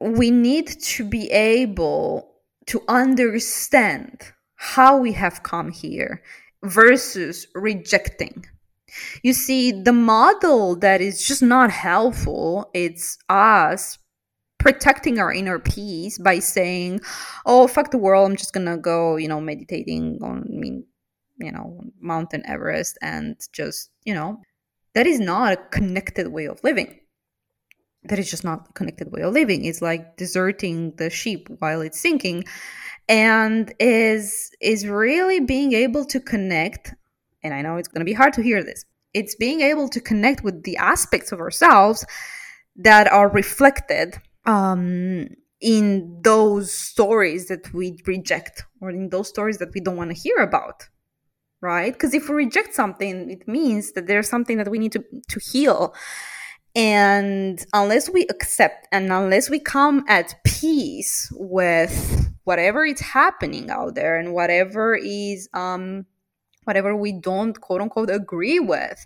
we 0.00 0.30
need 0.30 0.68
to 0.82 1.04
be 1.04 1.30
able 1.30 2.33
to 2.66 2.82
understand 2.88 4.32
how 4.56 4.96
we 4.96 5.12
have 5.12 5.42
come 5.42 5.70
here 5.70 6.22
versus 6.62 7.46
rejecting. 7.54 8.46
You 9.22 9.32
see, 9.32 9.72
the 9.72 9.92
model 9.92 10.76
that 10.76 11.00
is 11.00 11.26
just 11.26 11.42
not 11.42 11.70
helpful, 11.70 12.70
it's 12.74 13.18
us 13.28 13.98
protecting 14.58 15.18
our 15.18 15.32
inner 15.32 15.58
peace 15.58 16.16
by 16.16 16.38
saying, 16.38 17.00
"Oh, 17.44 17.66
fuck 17.66 17.90
the 17.90 17.98
world! 17.98 18.30
I'm 18.30 18.36
just 18.36 18.54
gonna 18.54 18.78
go, 18.78 19.16
you 19.16 19.28
know, 19.28 19.40
meditating 19.40 20.18
on, 20.22 20.48
I 20.50 20.56
mean, 20.56 20.86
you 21.38 21.52
know, 21.52 21.80
Mountain 22.00 22.44
Everest, 22.46 22.96
and 23.02 23.36
just, 23.52 23.90
you 24.04 24.14
know, 24.14 24.40
that 24.94 25.06
is 25.06 25.20
not 25.20 25.52
a 25.52 25.68
connected 25.70 26.28
way 26.28 26.46
of 26.46 26.62
living. 26.64 27.00
That 28.04 28.18
is 28.18 28.30
just 28.30 28.44
not 28.44 28.74
connected 28.74 29.10
way 29.10 29.22
of 29.22 29.32
living. 29.32 29.64
It's 29.64 29.80
like 29.80 30.16
deserting 30.16 30.92
the 30.96 31.10
sheep 31.10 31.48
while 31.58 31.80
it's 31.80 32.00
sinking, 32.00 32.44
and 33.08 33.72
is 33.80 34.50
is 34.60 34.86
really 34.86 35.40
being 35.40 35.72
able 35.72 36.04
to 36.06 36.20
connect. 36.20 36.94
And 37.42 37.54
I 37.54 37.62
know 37.62 37.76
it's 37.76 37.88
gonna 37.88 38.04
be 38.04 38.12
hard 38.12 38.32
to 38.34 38.42
hear 38.42 38.62
this. 38.62 38.84
It's 39.14 39.34
being 39.34 39.60
able 39.60 39.88
to 39.88 40.00
connect 40.00 40.42
with 40.42 40.64
the 40.64 40.76
aspects 40.76 41.32
of 41.32 41.40
ourselves 41.40 42.04
that 42.76 43.10
are 43.10 43.28
reflected 43.28 44.16
um, 44.46 45.28
in 45.60 46.20
those 46.22 46.72
stories 46.72 47.48
that 47.48 47.72
we 47.72 47.98
reject 48.06 48.64
or 48.80 48.90
in 48.90 49.08
those 49.08 49.28
stories 49.28 49.58
that 49.58 49.72
we 49.74 49.80
don't 49.80 49.96
want 49.96 50.10
to 50.10 50.20
hear 50.20 50.36
about 50.36 50.88
right 51.60 51.94
because 51.94 52.12
if 52.12 52.28
we 52.28 52.34
reject 52.34 52.74
something 52.74 53.30
it 53.30 53.48
means 53.48 53.92
that 53.92 54.06
there's 54.06 54.28
something 54.28 54.58
that 54.58 54.68
we 54.68 54.78
need 54.78 54.92
to 54.92 55.02
to 55.28 55.40
heal 55.40 55.94
and 56.74 57.64
unless 57.72 58.10
we 58.10 58.26
accept 58.28 58.88
and 58.90 59.12
unless 59.12 59.48
we 59.48 59.60
come 59.60 60.04
at 60.08 60.34
peace 60.44 61.30
with 61.36 62.32
whatever 62.44 62.84
is 62.84 63.00
happening 63.00 63.70
out 63.70 63.94
there 63.94 64.18
and 64.18 64.32
whatever 64.32 64.94
is 64.96 65.48
um 65.54 66.04
whatever 66.64 66.96
we 66.96 67.12
don't 67.12 67.60
quote 67.60 67.80
unquote 67.80 68.10
agree 68.10 68.58
with 68.58 69.04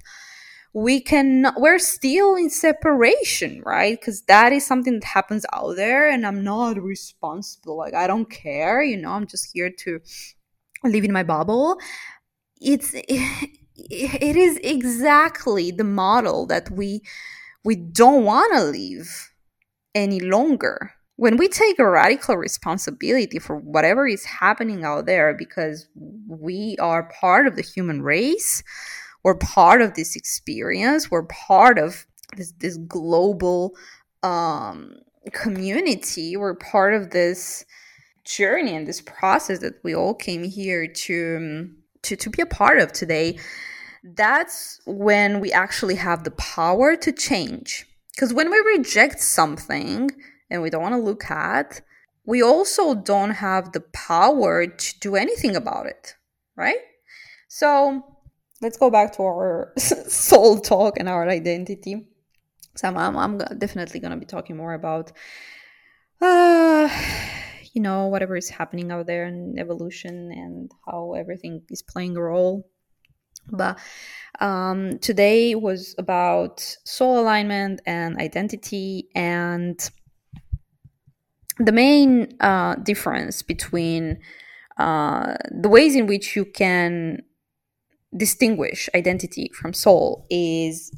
we 0.74 1.00
can 1.00 1.46
we're 1.56 1.78
still 1.78 2.36
in 2.36 2.50
separation 2.50 3.62
right? 3.64 3.98
Because 3.98 4.22
that 4.22 4.52
is 4.52 4.66
something 4.66 4.94
that 5.00 5.04
happens 5.04 5.44
out 5.52 5.76
there 5.76 6.08
and 6.08 6.26
i'm 6.26 6.44
not 6.44 6.80
responsible. 6.80 7.76
Like 7.76 7.94
i 7.94 8.06
don't 8.06 8.30
care 8.30 8.82
you 8.82 8.96
know? 8.96 9.10
I'm 9.10 9.26
just 9.26 9.50
here 9.52 9.70
to 9.70 10.00
live 10.84 11.04
in 11.04 11.12
my 11.12 11.22
bubble. 11.22 11.78
It's 12.60 12.94
it 13.74 14.36
is 14.36 14.58
exactly 14.62 15.70
the 15.70 15.84
model 15.84 16.46
that 16.46 16.70
we 16.70 17.02
we 17.68 17.76
don't 17.76 18.24
want 18.24 18.50
to 18.54 18.64
live 18.64 19.30
any 19.94 20.20
longer. 20.20 20.94
When 21.16 21.36
we 21.36 21.48
take 21.48 21.78
a 21.78 21.86
radical 21.86 22.34
responsibility 22.34 23.38
for 23.38 23.56
whatever 23.58 24.08
is 24.08 24.24
happening 24.24 24.84
out 24.84 25.04
there 25.04 25.34
because 25.34 25.86
we 25.94 26.78
are 26.80 27.10
part 27.20 27.46
of 27.46 27.56
the 27.56 27.62
human 27.62 28.00
race 28.00 28.62
we're 29.22 29.34
part 29.34 29.82
of 29.82 29.94
this 29.94 30.16
experience 30.16 31.10
we're 31.10 31.24
part 31.24 31.76
of 31.78 32.06
this 32.36 32.52
this 32.58 32.78
global 32.78 33.74
um, 34.22 34.94
community 35.32 36.36
we're 36.36 36.54
part 36.54 36.94
of 36.94 37.10
this 37.10 37.66
journey 38.24 38.74
and 38.76 38.86
this 38.86 39.02
process 39.02 39.58
that 39.58 39.74
we 39.82 39.94
all 39.94 40.14
came 40.14 40.44
here 40.44 40.86
to 40.86 41.68
to, 42.02 42.16
to 42.16 42.30
be 42.30 42.40
a 42.40 42.46
part 42.46 42.78
of 42.78 42.92
today 42.92 43.36
that's 44.16 44.80
when 44.86 45.40
we 45.40 45.52
actually 45.52 45.96
have 45.96 46.24
the 46.24 46.30
power 46.32 46.96
to 46.96 47.12
change 47.12 47.86
because 48.14 48.32
when 48.32 48.50
we 48.50 48.58
reject 48.76 49.20
something 49.20 50.10
and 50.50 50.62
we 50.62 50.70
don't 50.70 50.82
want 50.82 50.94
to 50.94 51.00
look 51.00 51.30
at 51.30 51.80
we 52.24 52.42
also 52.42 52.94
don't 52.94 53.30
have 53.30 53.72
the 53.72 53.80
power 53.80 54.66
to 54.66 54.98
do 55.00 55.16
anything 55.16 55.56
about 55.56 55.86
it 55.86 56.14
right 56.56 56.80
so 57.48 58.04
let's 58.60 58.76
go 58.76 58.90
back 58.90 59.12
to 59.16 59.22
our 59.22 59.72
soul 59.78 60.60
talk 60.60 60.98
and 60.98 61.08
our 61.08 61.28
identity. 61.28 62.06
So 62.76 62.88
I'm, 62.88 63.16
I'm 63.16 63.38
definitely 63.58 64.00
going 64.00 64.12
to 64.12 64.16
be 64.16 64.26
talking 64.26 64.56
more 64.56 64.74
about, 64.74 65.12
uh, 66.20 66.88
you 67.72 67.82
know, 67.82 68.06
whatever 68.06 68.36
is 68.36 68.48
happening 68.48 68.90
out 68.92 69.06
there 69.06 69.24
and 69.24 69.58
evolution 69.58 70.30
and 70.32 70.70
how 70.86 71.14
everything 71.14 71.62
is 71.70 71.82
playing 71.82 72.16
a 72.16 72.22
role. 72.22 72.68
But 73.50 73.78
um, 74.40 74.98
today 74.98 75.54
was 75.54 75.94
about 75.98 76.60
soul 76.84 77.20
alignment 77.20 77.80
and 77.86 78.16
identity 78.18 79.08
and 79.14 79.78
the 81.58 81.72
main 81.72 82.36
uh, 82.40 82.76
difference 82.76 83.42
between 83.42 84.20
uh, 84.76 85.34
the 85.50 85.68
ways 85.68 85.96
in 85.96 86.06
which 86.06 86.36
you 86.36 86.44
can 86.44 87.22
distinguish 88.16 88.88
identity 88.94 89.50
from 89.54 89.72
soul 89.72 90.26
is 90.30 90.92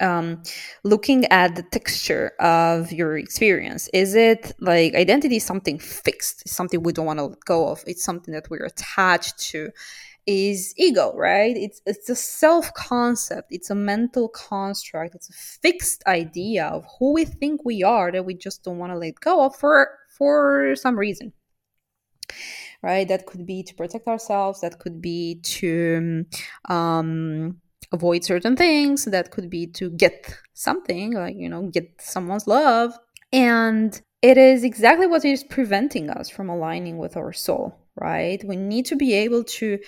um, 0.00 0.42
looking 0.82 1.24
at 1.26 1.54
the 1.54 1.62
texture 1.62 2.32
of 2.40 2.92
your 2.92 3.16
experience. 3.16 3.88
Is 3.92 4.14
it 4.14 4.52
like 4.60 4.94
identity 4.94 5.36
is 5.36 5.44
something 5.44 5.78
fixed, 5.78 6.42
it's 6.42 6.54
something 6.54 6.82
we 6.82 6.92
don't 6.92 7.06
want 7.06 7.20
to 7.20 7.26
let 7.26 7.44
go 7.44 7.68
of, 7.68 7.82
it's 7.86 8.04
something 8.04 8.34
that 8.34 8.50
we're 8.50 8.64
attached 8.64 9.38
to? 9.50 9.70
Is 10.26 10.72
ego, 10.78 11.12
right? 11.14 11.54
It's 11.56 11.82
it's 11.84 12.08
a 12.08 12.16
self 12.16 12.72
concept, 12.74 13.48
it's 13.50 13.70
a 13.70 13.74
mental 13.74 14.28
construct, 14.30 15.14
it's 15.14 15.28
a 15.28 15.32
fixed 15.34 16.02
idea 16.06 16.66
of 16.66 16.86
who 16.98 17.12
we 17.12 17.26
think 17.26 17.64
we 17.64 17.82
are 17.82 18.10
that 18.10 18.24
we 18.24 18.34
just 18.34 18.64
don't 18.64 18.78
want 18.78 18.92
to 18.92 18.98
let 18.98 19.20
go 19.20 19.44
of 19.44 19.54
for 19.56 19.88
for 20.08 20.74
some 20.76 20.98
reason 20.98 21.32
right? 22.82 23.08
That 23.08 23.26
could 23.26 23.46
be 23.46 23.62
to 23.62 23.74
protect 23.74 24.06
ourselves, 24.06 24.60
that 24.60 24.78
could 24.78 25.00
be 25.00 25.40
to 25.42 26.24
um, 26.68 27.56
avoid 27.92 28.24
certain 28.24 28.56
things, 28.56 29.06
that 29.06 29.30
could 29.30 29.48
be 29.50 29.66
to 29.68 29.90
get 29.90 30.36
something, 30.52 31.14
like, 31.14 31.36
you 31.36 31.48
know, 31.48 31.62
get 31.72 31.90
someone's 32.00 32.46
love. 32.46 32.96
And 33.32 34.00
it 34.22 34.38
is 34.38 34.64
exactly 34.64 35.06
what 35.06 35.24
is 35.24 35.44
preventing 35.44 36.10
us 36.10 36.28
from 36.28 36.48
aligning 36.48 36.98
with 36.98 37.16
our 37.16 37.32
soul, 37.32 37.74
right? 37.96 38.42
We 38.44 38.56
need 38.56 38.86
to 38.86 38.96
be 38.96 39.14
able 39.14 39.44
to 39.44 39.78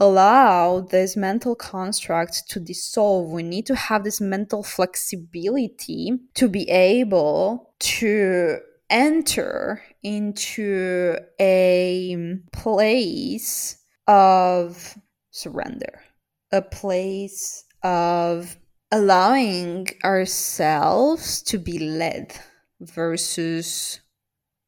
allow 0.00 0.80
this 0.80 1.16
mental 1.16 1.54
construct 1.54 2.48
to 2.50 2.60
dissolve. 2.60 3.30
We 3.30 3.42
need 3.42 3.66
to 3.66 3.76
have 3.76 4.04
this 4.04 4.20
mental 4.20 4.62
flexibility 4.62 6.12
to 6.34 6.48
be 6.48 6.68
able 6.68 7.74
to 7.80 8.58
enter 8.90 9.82
into 10.02 11.16
a 11.40 12.16
place 12.52 13.78
of 14.06 14.98
surrender, 15.30 16.02
a 16.52 16.62
place 16.62 17.64
of 17.82 18.56
allowing 18.92 19.88
ourselves 20.04 21.42
to 21.42 21.58
be 21.58 21.78
led 21.78 22.38
versus 22.80 24.00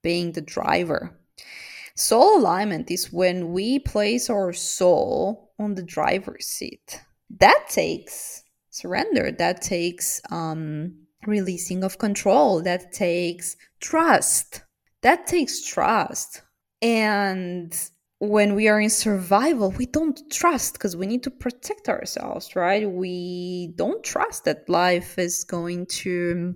being 0.02 0.32
the 0.32 0.40
driver. 0.40 1.18
Soul 1.96 2.38
alignment 2.38 2.90
is 2.90 3.12
when 3.12 3.52
we 3.52 3.78
place 3.78 4.30
our 4.30 4.52
soul 4.52 5.52
on 5.58 5.74
the 5.74 5.82
driver's 5.82 6.46
seat. 6.46 7.00
That 7.40 7.66
takes 7.68 8.42
surrender, 8.70 9.32
that 9.32 9.62
takes 9.62 10.20
um, 10.30 10.94
releasing 11.26 11.82
of 11.84 11.98
control 11.98 12.62
that 12.62 12.92
takes 12.92 13.56
trust 13.80 14.62
that 15.02 15.26
takes 15.26 15.64
trust. 15.64 16.42
And 16.82 17.76
when 18.18 18.54
we 18.54 18.66
are 18.66 18.80
in 18.80 18.90
survival 18.90 19.70
we 19.72 19.86
don't 19.86 20.18
trust 20.32 20.72
because 20.72 20.96
we 20.96 21.06
need 21.06 21.22
to 21.22 21.30
protect 21.30 21.88
ourselves 21.88 22.56
right? 22.56 22.90
We 22.90 23.72
don't 23.76 24.02
trust 24.02 24.44
that 24.44 24.68
life 24.68 25.18
is 25.18 25.44
going 25.44 25.86
to 25.86 26.54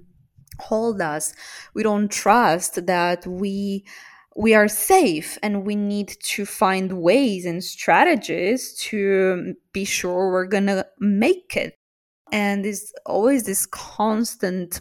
hold 0.59 1.01
us. 1.01 1.35
We 1.75 1.83
don't 1.83 2.11
trust 2.11 2.87
that 2.87 3.27
we 3.27 3.85
we 4.41 4.55
are 4.55 4.69
safe 4.69 5.37
and 5.43 5.67
we 5.67 5.77
need 5.77 6.17
to 6.23 6.47
find 6.47 7.03
ways 7.03 7.45
and 7.45 7.63
strategies 7.63 8.73
to 8.75 9.55
be 9.75 9.85
sure 9.85 10.33
we're 10.33 10.47
gonna 10.47 10.87
make 10.99 11.55
it. 11.57 11.75
And 12.33 12.65
there's 12.65 12.91
always 13.05 13.45
this 13.45 13.67
constant 13.67 14.81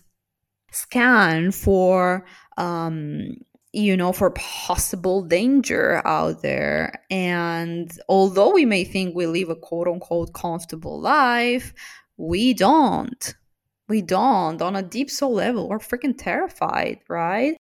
scan 0.71 1.51
for 1.51 2.25
um, 2.57 3.35
you 3.73 3.97
know 3.97 4.13
for 4.13 4.31
possible 4.31 5.23
danger 5.23 6.01
out 6.07 6.41
there. 6.41 7.03
And 7.11 7.91
although 8.07 8.53
we 8.53 8.65
may 8.65 8.85
think 8.85 9.13
we 9.13 9.27
live 9.27 9.49
a 9.49 9.57
quote 9.57 9.89
unquote 9.89 10.33
comfortable 10.33 11.01
life 11.01 11.73
we 12.15 12.53
don't. 12.53 13.35
We 13.89 14.01
don't. 14.01 14.61
On 14.61 14.75
a 14.77 14.83
deep 14.83 15.09
soul 15.09 15.33
level 15.33 15.67
we're 15.67 15.79
freaking 15.79 16.15
terrified 16.17 16.99
right 17.09 17.58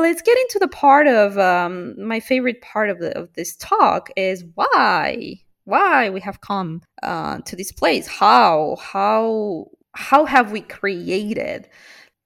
let's 0.00 0.22
get 0.22 0.38
into 0.38 0.58
the 0.58 0.68
part 0.68 1.06
of 1.06 1.38
um, 1.38 1.94
my 2.04 2.20
favorite 2.20 2.60
part 2.62 2.90
of, 2.90 2.98
the, 2.98 3.16
of 3.18 3.32
this 3.34 3.56
talk 3.56 4.10
is 4.16 4.44
why 4.54 5.42
why 5.64 6.10
we 6.10 6.20
have 6.20 6.40
come 6.40 6.82
uh, 7.02 7.38
to 7.40 7.56
this 7.56 7.72
place. 7.72 8.06
How 8.06 8.76
how 8.80 9.66
how 9.94 10.24
have 10.24 10.52
we 10.52 10.62
created 10.62 11.68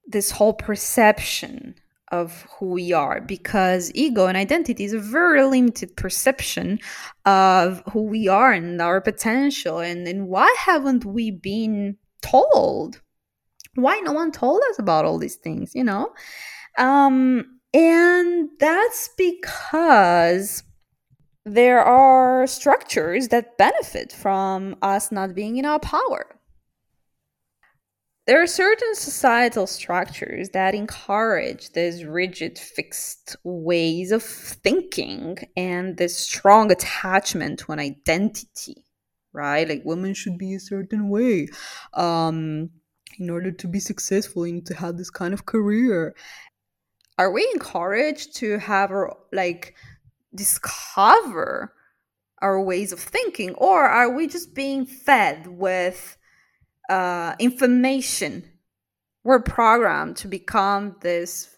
this 0.07 0.31
whole 0.31 0.55
perception 0.55 1.75
of 2.13 2.47
who 2.59 2.67
we 2.67 2.93
are? 2.93 3.21
Because 3.21 3.91
ego 3.95 4.27
and 4.27 4.37
identity 4.37 4.85
is 4.85 4.93
a 4.93 5.01
very 5.01 5.45
limited 5.45 5.97
perception 5.97 6.79
of 7.25 7.83
who 7.93 8.03
we 8.03 8.29
are 8.29 8.53
and 8.53 8.81
our 8.81 9.01
potential. 9.01 9.81
And, 9.81 10.07
and 10.07 10.29
why 10.29 10.55
haven't 10.59 11.05
we 11.05 11.33
been 11.33 11.97
told? 12.23 13.03
Why 13.75 13.99
no 14.01 14.13
one 14.13 14.31
told 14.33 14.63
us 14.71 14.79
about 14.79 15.05
all 15.05 15.19
these 15.19 15.37
things 15.37 15.75
you 15.75 15.85
know? 15.85 16.13
Um 16.79 17.56
and 17.77 18.49
that's 18.59 19.11
because 19.19 20.63
there 21.45 21.83
are 21.83 22.47
structures 22.47 23.29
that 23.29 23.59
benefit 23.59 24.13
from 24.13 24.77
us 24.81 25.13
not 25.13 25.35
being 25.35 25.59
in 25.59 25.67
our 25.67 25.79
power 25.79 26.37
there 28.27 28.43
are 28.43 28.47
certain 28.49 28.95
societal 28.97 29.69
structures 29.69 30.49
that 30.49 30.75
encourage 30.75 31.71
these 31.73 32.05
rigid, 32.05 32.59
fixed 32.59 33.37
ways 33.45 34.11
of 34.11 34.23
thinking 34.25 35.39
and 35.57 35.97
this 35.97 36.17
strong 36.17 36.73
attachment 36.73 37.61
to 37.61 37.71
an 37.71 37.79
identity, 37.79 38.85
right? 39.33 39.69
Like 39.69 39.83
women 39.85 40.13
should 40.13 40.39
be 40.39 40.55
a 40.55 40.61
certain 40.61 41.09
way. 41.09 41.47
Um, 41.95 42.71
in 43.19 43.31
order 43.31 43.53
to 43.53 43.69
be 43.69 43.79
successful, 43.79 44.45
you 44.45 44.55
need 44.55 44.67
to 44.67 44.77
have 44.77 44.97
this 44.97 45.11
kind 45.11 45.33
of 45.33 45.47
career. 45.47 46.15
Are 47.19 47.31
we 47.31 47.49
encouraged 47.55 48.37
to 48.37 48.59
have 48.59 48.91
our, 48.91 49.17
like, 49.33 49.75
discover 50.35 51.73
our 52.43 52.61
ways 52.63 52.93
of 52.93 53.01
thinking, 53.01 53.55
or 53.55 53.85
are 53.85 54.11
we 54.11 54.27
just 54.27 54.55
being 54.55 54.85
fed 54.85 55.47
with 55.47 56.19
uh, 56.89 57.35
information. 57.39 58.45
We're 59.25 59.41
programmed 59.41 60.17
to 60.19 60.29
become 60.29 60.97
this, 61.01 61.57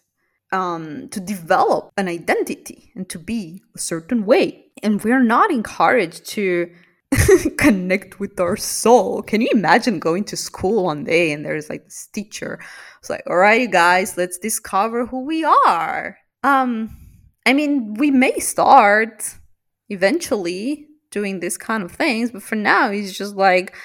um, 0.51 1.09
to 1.09 1.19
develop 1.19 1.91
an 1.97 2.07
identity 2.07 2.91
and 2.95 3.07
to 3.09 3.19
be 3.19 3.61
a 3.75 3.79
certain 3.79 4.25
way. 4.25 4.65
And 4.81 5.03
we're 5.03 5.23
not 5.23 5.51
encouraged 5.51 6.25
to 6.27 6.71
connect 7.57 8.19
with 8.19 8.39
our 8.39 8.55
soul. 8.55 9.21
Can 9.21 9.41
you 9.41 9.49
imagine 9.53 9.99
going 9.99 10.23
to 10.25 10.37
school 10.37 10.83
one 10.85 11.03
day 11.03 11.31
and 11.31 11.45
there's 11.45 11.69
like 11.69 11.85
this 11.85 12.07
teacher? 12.07 12.59
It's 12.99 13.09
like, 13.09 13.23
all 13.27 13.37
right, 13.37 13.61
you 13.61 13.67
guys, 13.67 14.17
let's 14.17 14.37
discover 14.37 15.05
who 15.05 15.25
we 15.25 15.43
are. 15.43 16.17
Um, 16.43 16.95
I 17.45 17.53
mean, 17.53 17.95
we 17.95 18.11
may 18.11 18.39
start 18.39 19.35
eventually 19.89 20.87
doing 21.11 21.39
this 21.39 21.57
kind 21.57 21.83
of 21.83 21.91
things, 21.91 22.31
but 22.31 22.43
for 22.43 22.55
now, 22.55 22.91
he's 22.91 23.17
just 23.17 23.35
like, 23.35 23.75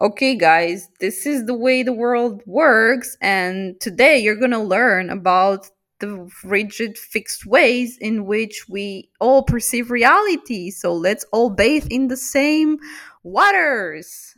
okay, 0.00 0.36
guys, 0.36 0.88
this 1.00 1.26
is 1.26 1.46
the 1.46 1.54
way 1.54 1.82
the 1.82 1.92
world 1.92 2.42
works. 2.46 3.16
And 3.20 3.80
today 3.80 4.18
you're 4.18 4.36
to 4.52 4.58
learn 4.58 5.10
about 5.10 5.68
the 6.02 6.28
rigid, 6.44 6.98
fixed 6.98 7.46
ways 7.46 7.96
in 7.98 8.26
which 8.26 8.68
we 8.68 9.10
all 9.20 9.44
perceive 9.44 9.90
reality. 9.90 10.70
So 10.70 10.92
let's 10.92 11.24
all 11.32 11.48
bathe 11.48 11.86
in 11.90 12.08
the 12.08 12.16
same 12.16 12.78
waters. 13.22 14.34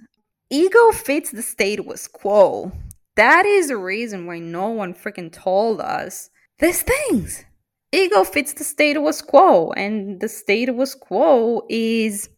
Ego 0.51 0.93
fits 0.93 1.33
the 1.33 1.43
status 1.43 2.07
quo. 2.07 2.71
That 3.17 3.47
is 3.47 3.69
the 3.69 3.79
reason 3.79 4.27
why 4.27 4.39
no 4.41 4.69
one 4.69 4.95
freaking 4.95 5.33
told 5.33 5.81
us 5.81 6.31
these 6.59 6.83
things. 6.83 7.45
Ego 7.93 8.25
fits 8.25 8.53
the 8.53 8.65
status 8.65 9.23
quo, 9.23 9.71
and 9.73 10.21
the 10.21 10.29
status 10.29 10.95
quo 10.95 11.63
is 11.71 12.29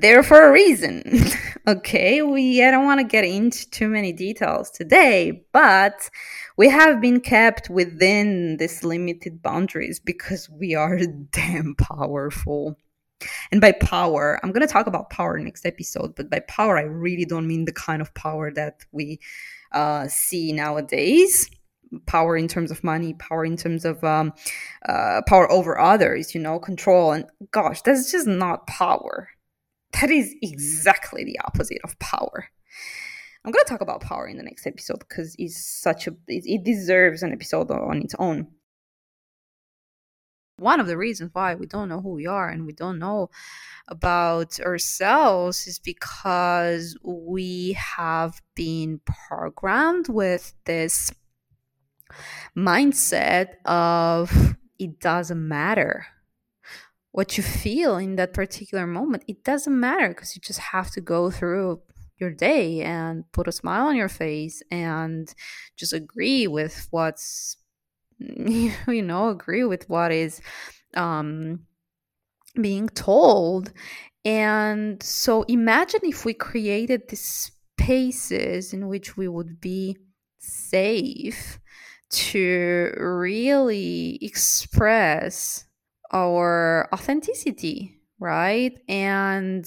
there 0.00 0.22
for 0.22 0.42
a 0.42 0.52
reason. 0.52 1.02
okay, 1.66 2.22
we 2.22 2.62
I 2.62 2.70
don't 2.70 2.84
want 2.84 3.00
to 3.00 3.04
get 3.04 3.24
into 3.24 3.68
too 3.70 3.88
many 3.88 4.12
details 4.12 4.70
today, 4.70 5.44
but 5.52 6.10
we 6.56 6.68
have 6.68 7.00
been 7.00 7.20
kept 7.20 7.70
within 7.70 8.56
this 8.56 8.82
limited 8.82 9.42
boundaries 9.42 10.00
because 10.00 10.48
we 10.50 10.74
are 10.74 10.98
damn 11.32 11.74
powerful. 11.74 12.76
And 13.52 13.60
by 13.60 13.72
power, 13.72 14.40
I'm 14.42 14.50
going 14.50 14.66
to 14.66 14.72
talk 14.72 14.86
about 14.86 15.10
power 15.10 15.38
next 15.38 15.66
episode, 15.66 16.14
but 16.14 16.30
by 16.30 16.40
power 16.40 16.78
I 16.78 16.82
really 16.82 17.26
don't 17.26 17.46
mean 17.46 17.66
the 17.66 17.72
kind 17.72 18.00
of 18.00 18.14
power 18.14 18.50
that 18.52 18.84
we 18.92 19.20
uh, 19.72 20.08
see 20.08 20.52
nowadays 20.52 21.50
power 22.06 22.36
in 22.36 22.46
terms 22.46 22.70
of 22.70 22.84
money, 22.84 23.14
power 23.14 23.44
in 23.44 23.56
terms 23.56 23.84
of 23.84 24.02
um, 24.04 24.32
uh, 24.88 25.22
power 25.26 25.50
over 25.50 25.78
others, 25.78 26.34
you 26.34 26.40
know, 26.40 26.58
control. 26.58 27.12
And 27.12 27.24
gosh, 27.50 27.82
that's 27.82 28.12
just 28.12 28.28
not 28.28 28.66
power 28.68 29.28
that 29.92 30.10
is 30.10 30.34
exactly 30.42 31.24
the 31.24 31.38
opposite 31.44 31.80
of 31.84 31.98
power. 31.98 32.48
I'm 33.44 33.52
going 33.52 33.64
to 33.64 33.70
talk 33.70 33.80
about 33.80 34.02
power 34.02 34.28
in 34.28 34.36
the 34.36 34.42
next 34.42 34.66
episode 34.66 34.98
because 34.98 35.34
it's 35.38 35.64
such 35.64 36.06
a 36.06 36.14
it 36.28 36.62
deserves 36.62 37.22
an 37.22 37.32
episode 37.32 37.70
on 37.70 38.02
its 38.02 38.14
own. 38.18 38.48
One 40.58 40.78
of 40.78 40.86
the 40.86 40.98
reasons 40.98 41.30
why 41.32 41.54
we 41.54 41.66
don't 41.66 41.88
know 41.88 42.02
who 42.02 42.12
we 42.12 42.26
are 42.26 42.50
and 42.50 42.66
we 42.66 42.74
don't 42.74 42.98
know 42.98 43.30
about 43.88 44.60
ourselves 44.60 45.66
is 45.66 45.78
because 45.78 46.98
we 47.02 47.72
have 47.72 48.42
been 48.54 49.00
programmed 49.28 50.08
with 50.08 50.52
this 50.66 51.10
mindset 52.54 53.54
of 53.64 54.54
it 54.78 55.00
doesn't 55.00 55.48
matter 55.48 56.06
what 57.12 57.36
you 57.36 57.42
feel 57.42 57.96
in 57.96 58.16
that 58.16 58.32
particular 58.32 58.86
moment 58.86 59.24
it 59.26 59.42
doesn't 59.44 59.78
matter 59.78 60.08
because 60.08 60.34
you 60.36 60.40
just 60.40 60.60
have 60.60 60.90
to 60.90 61.00
go 61.00 61.30
through 61.30 61.80
your 62.18 62.30
day 62.30 62.82
and 62.82 63.24
put 63.32 63.48
a 63.48 63.52
smile 63.52 63.86
on 63.86 63.96
your 63.96 64.08
face 64.08 64.62
and 64.70 65.34
just 65.76 65.92
agree 65.92 66.46
with 66.46 66.86
what's 66.90 67.56
you 68.18 69.02
know 69.02 69.30
agree 69.30 69.64
with 69.64 69.88
what 69.88 70.12
is 70.12 70.40
um 70.94 71.60
being 72.60 72.88
told. 72.88 73.72
And 74.24 75.02
so 75.02 75.42
imagine 75.44 76.00
if 76.04 76.24
we 76.24 76.34
created 76.34 77.08
these 77.08 77.52
spaces 77.78 78.72
in 78.72 78.88
which 78.88 79.16
we 79.16 79.28
would 79.28 79.60
be 79.60 79.96
safe 80.38 81.58
to 82.10 82.92
really 82.98 84.18
express 84.20 85.64
our 86.12 86.88
authenticity 86.92 88.00
right? 88.20 88.78
And 88.88 89.66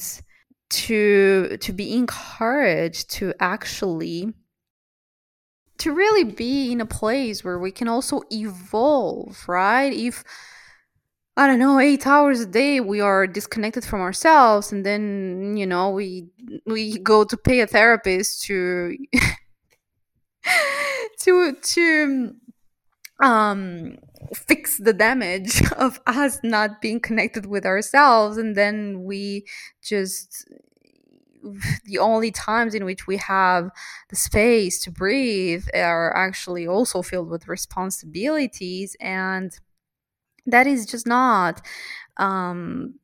to 0.69 1.57
to 1.57 1.73
be 1.73 1.95
encouraged 1.95 3.09
to 3.11 3.33
actually 3.39 4.33
to 5.79 5.91
really 5.91 6.23
be 6.23 6.71
in 6.71 6.81
a 6.81 6.85
place 6.85 7.43
where 7.43 7.59
we 7.59 7.71
can 7.71 7.87
also 7.87 8.21
evolve 8.31 9.43
right? 9.47 9.93
If 9.93 10.23
i 11.35 11.47
don't 11.47 11.59
know 11.59 11.79
8 11.79 12.05
hours 12.05 12.41
a 12.41 12.45
day 12.45 12.79
we 12.79 13.01
are 13.01 13.25
disconnected 13.25 13.83
from 13.83 14.01
ourselves 14.01 14.71
and 14.71 14.85
then 14.85 15.57
you 15.57 15.65
know 15.65 15.89
we 15.89 16.27
we 16.65 16.99
go 16.99 17.23
to 17.23 17.37
pay 17.37 17.61
a 17.61 17.67
therapist 17.67 18.43
to 18.43 18.95
to 21.19 21.53
to 21.53 22.35
um 23.21 23.97
fix 24.35 24.77
the 24.77 24.93
damage 24.93 25.61
of 25.77 25.99
us 26.07 26.39
not 26.43 26.81
being 26.81 26.99
connected 26.99 27.45
with 27.45 27.65
ourselves 27.65 28.37
and 28.37 28.55
then 28.55 29.03
we 29.03 29.45
just 29.81 30.47
the 31.85 31.97
only 31.99 32.31
times 32.31 32.73
in 32.73 32.85
which 32.85 33.05
we 33.05 33.17
have 33.17 33.69
the 34.09 34.15
space 34.15 34.79
to 34.81 34.89
breathe 34.89 35.67
are 35.73 36.15
actually 36.15 36.65
also 36.65 37.01
filled 37.01 37.29
with 37.29 37.49
responsibilities 37.49 38.95
and 39.01 39.59
that 40.45 40.67
is 40.67 40.85
just 40.85 41.07
not 41.07 41.61
um, 42.17 42.95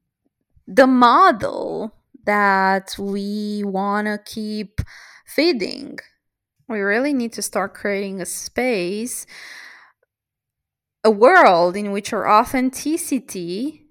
the 0.68 0.88
model 0.88 1.94
that 2.26 2.96
we 3.00 3.64
want 3.66 4.08
to 4.08 4.20
keep 4.26 4.82
feeding. 5.26 5.98
We 6.68 6.80
really 6.80 7.14
need 7.14 7.34
to 7.34 7.42
start 7.42 7.74
creating 7.74 8.22
a 8.22 8.26
space 8.26 9.26
a 11.04 11.12
world 11.12 11.76
in 11.76 11.92
which 11.92 12.14
our 12.14 12.30
authenticity 12.30 13.86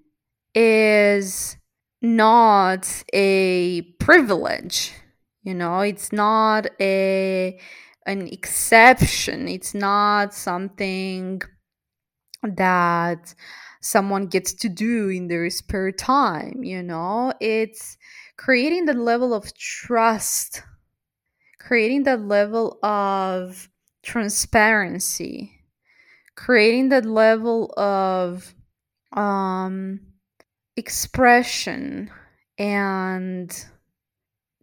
is 0.53 1.57
not 2.01 3.03
a 3.13 3.81
privilege 3.99 4.93
you 5.43 5.53
know? 5.53 5.79
It's 5.79 6.11
not 6.11 6.67
a 6.79 7.59
an 8.05 8.27
exception. 8.27 9.47
It's 9.47 9.73
not 9.73 10.33
something 10.33 11.41
that 12.43 13.35
someone 13.81 14.27
gets 14.27 14.53
to 14.53 14.69
do 14.69 15.09
in 15.09 15.27
their 15.27 15.49
spare 15.49 15.91
time 15.91 16.63
you 16.63 16.83
know? 16.83 17.33
It's 17.39 17.97
creating 18.37 18.85
the 18.85 18.93
level 18.93 19.33
of 19.33 19.53
trust 19.55 20.63
creating 21.59 22.03
that 22.03 22.21
level 22.21 22.79
of 22.83 23.69
transparency 24.01 25.58
creating 26.39 26.87
that 26.87 27.05
level 27.05 27.73
of 27.75 28.55
um, 29.11 29.99
expression 30.77 32.09
and 32.57 33.65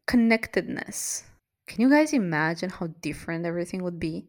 connectedness. 0.06 1.24
Can 1.66 1.82
you 1.82 1.90
guys 1.90 2.14
imagine 2.14 2.70
how 2.70 2.86
different 3.02 3.44
everything 3.44 3.82
would 3.82 4.00
be? 4.00 4.26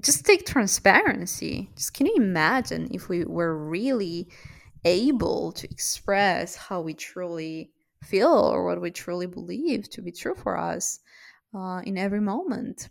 just 0.00 0.26
take 0.26 0.44
transparency. 0.44 1.70
Just 1.76 1.94
can 1.94 2.06
you 2.06 2.14
imagine 2.16 2.88
if 2.90 3.08
we 3.08 3.24
were 3.24 3.56
really 3.56 4.28
able 4.84 5.52
to 5.52 5.70
express 5.70 6.56
how 6.56 6.80
we 6.80 6.92
truly 6.92 7.70
feel 8.02 8.28
or 8.28 8.66
what 8.66 8.80
we 8.80 8.90
truly 8.90 9.26
believe 9.26 9.88
to 9.90 10.02
be 10.02 10.12
true 10.12 10.34
for 10.34 10.58
us 10.58 10.98
uh, 11.54 11.80
in 11.84 11.96
every 11.96 12.20
moment? 12.20 12.88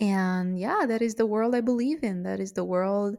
And 0.00 0.58
yeah, 0.58 0.84
that 0.86 1.02
is 1.02 1.14
the 1.14 1.26
world 1.26 1.54
I 1.54 1.60
believe 1.60 2.02
in. 2.02 2.22
That 2.24 2.40
is 2.40 2.52
the 2.52 2.64
world 2.64 3.16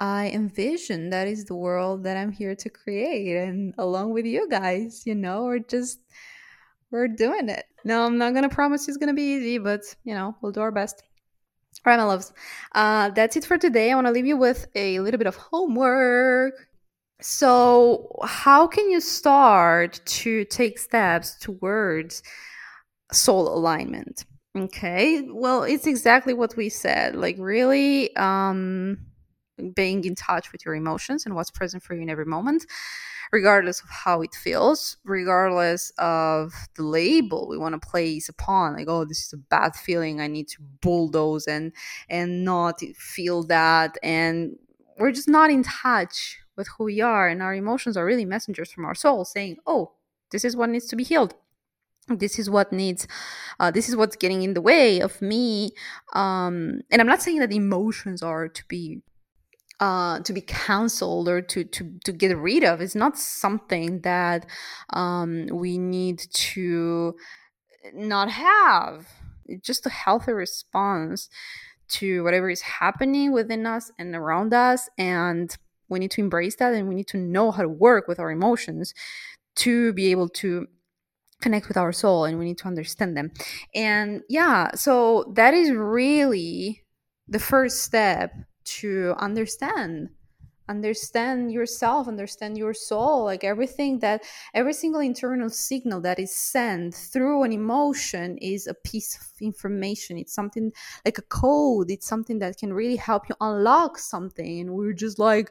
I 0.00 0.30
envision. 0.30 1.10
That 1.10 1.28
is 1.28 1.44
the 1.44 1.54
world 1.54 2.04
that 2.04 2.16
I'm 2.16 2.32
here 2.32 2.54
to 2.54 2.70
create. 2.70 3.36
And 3.36 3.74
along 3.78 4.12
with 4.12 4.26
you 4.26 4.48
guys, 4.48 5.02
you 5.06 5.14
know, 5.14 5.44
we're 5.44 5.58
just, 5.58 6.00
we're 6.90 7.08
doing 7.08 7.48
it. 7.48 7.64
No, 7.84 8.04
I'm 8.04 8.18
not 8.18 8.32
going 8.32 8.48
to 8.48 8.54
promise 8.54 8.88
it's 8.88 8.96
going 8.96 9.08
to 9.08 9.14
be 9.14 9.34
easy, 9.34 9.58
but, 9.58 9.82
you 10.04 10.14
know, 10.14 10.36
we'll 10.40 10.52
do 10.52 10.60
our 10.60 10.72
best. 10.72 11.02
All 11.86 11.92
right, 11.92 11.96
my 11.96 12.04
loves. 12.04 12.32
Uh, 12.74 13.10
that's 13.10 13.36
it 13.36 13.44
for 13.44 13.58
today. 13.58 13.90
I 13.90 13.94
want 13.94 14.06
to 14.06 14.12
leave 14.12 14.26
you 14.26 14.36
with 14.36 14.66
a 14.74 15.00
little 15.00 15.18
bit 15.18 15.26
of 15.26 15.36
homework. 15.36 16.54
So, 17.20 18.16
how 18.24 18.66
can 18.66 18.90
you 18.90 19.00
start 19.00 20.00
to 20.04 20.44
take 20.44 20.78
steps 20.78 21.36
towards 21.38 22.22
soul 23.12 23.52
alignment? 23.52 24.24
Okay, 24.58 25.22
well, 25.30 25.62
it's 25.62 25.86
exactly 25.86 26.32
what 26.34 26.56
we 26.56 26.68
said. 26.68 27.14
Like, 27.14 27.36
really, 27.38 28.14
um, 28.16 28.98
being 29.74 30.04
in 30.04 30.14
touch 30.14 30.52
with 30.52 30.64
your 30.64 30.74
emotions 30.74 31.26
and 31.26 31.34
what's 31.34 31.50
present 31.50 31.82
for 31.82 31.94
you 31.94 32.02
in 32.02 32.10
every 32.10 32.24
moment 32.24 32.64
regardless 33.32 33.82
of 33.82 33.88
how 33.90 34.22
it 34.22 34.34
feels, 34.34 34.96
regardless 35.04 35.92
of 35.98 36.54
the 36.76 36.82
label 36.82 37.48
we 37.48 37.58
want 37.58 37.74
to 37.80 37.88
place 37.88 38.28
upon, 38.28 38.74
like, 38.74 38.88
oh, 38.88 39.04
this 39.04 39.24
is 39.26 39.32
a 39.34 39.36
bad 39.36 39.74
feeling, 39.76 40.20
I 40.20 40.28
need 40.28 40.48
to 40.48 40.62
bulldoze 40.82 41.46
and 41.46 41.72
and 42.08 42.44
not 42.44 42.80
feel 42.96 43.42
that. 43.44 43.98
And 44.02 44.56
we're 44.98 45.12
just 45.12 45.28
not 45.28 45.50
in 45.50 45.62
touch 45.62 46.38
with 46.56 46.68
who 46.78 46.84
we 46.84 47.00
are, 47.00 47.28
and 47.28 47.42
our 47.42 47.54
emotions 47.54 47.96
are 47.96 48.06
really 48.06 48.24
messengers 48.24 48.72
from 48.72 48.84
our 48.86 48.94
soul 48.94 49.24
saying, 49.24 49.58
oh, 49.66 49.92
this 50.30 50.44
is 50.44 50.56
what 50.56 50.70
needs 50.70 50.86
to 50.88 50.96
be 50.96 51.04
healed 51.04 51.34
this 52.08 52.38
is 52.38 52.48
what 52.48 52.72
needs 52.72 53.06
uh, 53.60 53.70
this 53.70 53.88
is 53.88 53.96
what's 53.96 54.16
getting 54.16 54.42
in 54.42 54.54
the 54.54 54.60
way 54.60 55.00
of 55.00 55.20
me 55.20 55.70
um, 56.14 56.80
and 56.90 57.00
i'm 57.00 57.06
not 57.06 57.22
saying 57.22 57.38
that 57.38 57.52
emotions 57.52 58.22
are 58.22 58.48
to 58.48 58.64
be 58.68 59.02
uh, 59.80 60.18
to 60.20 60.32
be 60.32 60.40
counseled 60.40 61.28
or 61.28 61.40
to, 61.40 61.64
to, 61.64 61.92
to 62.04 62.12
get 62.12 62.36
rid 62.36 62.64
of. 62.64 62.80
It's 62.80 62.94
not 62.94 63.16
something 63.16 64.00
that 64.00 64.44
um, 64.90 65.46
we 65.52 65.78
need 65.78 66.18
to 66.18 67.14
not 67.94 68.30
have. 68.30 69.06
It's 69.46 69.66
just 69.66 69.86
a 69.86 69.90
healthy 69.90 70.32
response 70.32 71.28
to 71.90 72.22
whatever 72.24 72.50
is 72.50 72.60
happening 72.60 73.32
within 73.32 73.66
us 73.66 73.90
and 73.98 74.14
around 74.14 74.52
us. 74.52 74.90
And 74.98 75.56
we 75.88 75.98
need 75.98 76.10
to 76.12 76.20
embrace 76.20 76.56
that 76.56 76.74
and 76.74 76.88
we 76.88 76.94
need 76.94 77.08
to 77.08 77.16
know 77.16 77.50
how 77.50 77.62
to 77.62 77.68
work 77.68 78.08
with 78.08 78.18
our 78.18 78.30
emotions 78.30 78.92
to 79.56 79.92
be 79.92 80.10
able 80.10 80.28
to 80.28 80.66
connect 81.40 81.68
with 81.68 81.76
our 81.76 81.92
soul 81.92 82.24
and 82.24 82.38
we 82.38 82.44
need 82.44 82.58
to 82.58 82.66
understand 82.66 83.16
them. 83.16 83.30
And 83.74 84.22
yeah, 84.28 84.74
so 84.74 85.32
that 85.34 85.54
is 85.54 85.70
really 85.70 86.84
the 87.28 87.38
first 87.38 87.82
step 87.82 88.32
to 88.64 89.14
understand 89.18 90.10
understand 90.68 91.50
yourself 91.50 92.06
understand 92.08 92.58
your 92.58 92.74
soul 92.74 93.24
like 93.24 93.42
everything 93.42 93.98
that 94.00 94.22
every 94.54 94.72
single 94.72 95.00
internal 95.00 95.48
signal 95.48 96.00
that 96.00 96.18
is 96.18 96.34
sent 96.34 96.94
through 96.94 97.42
an 97.42 97.52
emotion 97.52 98.36
is 98.38 98.66
a 98.66 98.74
piece 98.74 99.16
of 99.16 99.26
information. 99.40 100.18
It's 100.18 100.34
something 100.34 100.72
like 101.04 101.18
a 101.18 101.22
code. 101.22 101.90
It's 101.90 102.06
something 102.06 102.38
that 102.40 102.58
can 102.58 102.72
really 102.72 102.96
help 102.96 103.28
you 103.28 103.34
unlock 103.40 103.98
something. 103.98 104.60
And 104.60 104.74
we're 104.74 104.92
just 104.92 105.18
like 105.18 105.50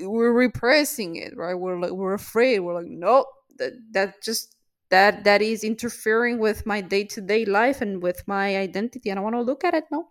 we're 0.00 0.32
repressing 0.32 1.16
it 1.16 1.36
right? 1.36 1.54
We're 1.54 1.78
like 1.78 1.92
we're 1.92 2.14
afraid. 2.14 2.60
We're 2.60 2.74
like 2.74 2.90
no 2.90 3.26
that 3.58 3.72
that 3.92 4.22
just 4.22 4.56
that 4.92 5.24
that 5.24 5.42
is 5.42 5.64
interfering 5.64 6.38
with 6.38 6.64
my 6.66 6.80
day-to-day 6.80 7.44
life 7.46 7.80
and 7.80 8.02
with 8.02 8.22
my 8.28 8.56
identity 8.56 9.10
and 9.10 9.18
i 9.18 9.22
want 9.22 9.34
to 9.34 9.42
look 9.42 9.64
at 9.64 9.74
it 9.74 9.84
no? 9.90 10.06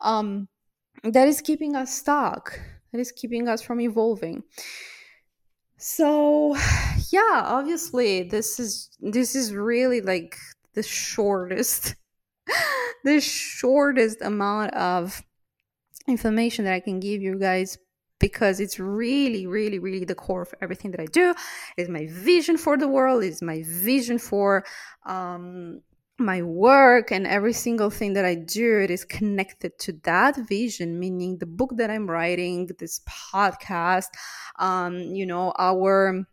Um 0.00 0.48
that 1.04 1.28
is 1.28 1.40
keeping 1.40 1.76
us 1.76 1.94
stuck. 1.94 2.58
That 2.92 3.00
is 3.00 3.12
keeping 3.12 3.48
us 3.48 3.62
from 3.62 3.80
evolving. 3.80 4.42
So 5.76 6.56
yeah 7.12 7.42
obviously 7.44 8.24
this 8.24 8.58
is 8.58 8.90
this 9.00 9.34
is 9.34 9.54
really 9.54 10.00
like 10.00 10.36
the 10.74 10.82
shortest 10.82 11.94
the 13.04 13.20
shortest 13.20 14.20
amount 14.22 14.74
of 14.74 15.22
information 16.06 16.64
that 16.64 16.74
i 16.74 16.80
can 16.80 17.00
give 17.00 17.20
you 17.20 17.38
guys 17.38 17.78
because 18.18 18.60
it's 18.60 18.78
really 18.78 19.46
really 19.46 19.78
really 19.78 20.04
the 20.04 20.14
core 20.14 20.42
of 20.42 20.54
everything 20.60 20.90
that 20.90 21.00
i 21.00 21.06
do. 21.06 21.34
Is 21.76 21.88
my 21.88 22.06
vision 22.10 22.56
for 22.56 22.76
the 22.76 22.88
world. 22.88 23.22
Is 23.24 23.42
my 23.42 23.62
vision 23.66 24.18
for 24.18 24.64
um 25.06 25.80
my 26.18 26.42
work 26.42 27.12
and 27.12 27.26
every 27.26 27.52
single 27.52 27.90
thing 27.90 28.14
that 28.14 28.24
I 28.24 28.34
do. 28.34 28.80
It 28.80 28.90
is 28.90 29.04
connected 29.04 29.78
to 29.80 29.92
that 30.02 30.36
vision 30.48 30.98
meaning 30.98 31.38
the 31.38 31.46
book 31.46 31.74
that 31.76 31.90
I'm 31.90 32.10
writing 32.10 32.68
this 32.78 33.00
podcast 33.32 34.08
um 34.58 34.98
you 34.98 35.24
know 35.26 35.52
our 35.58 36.26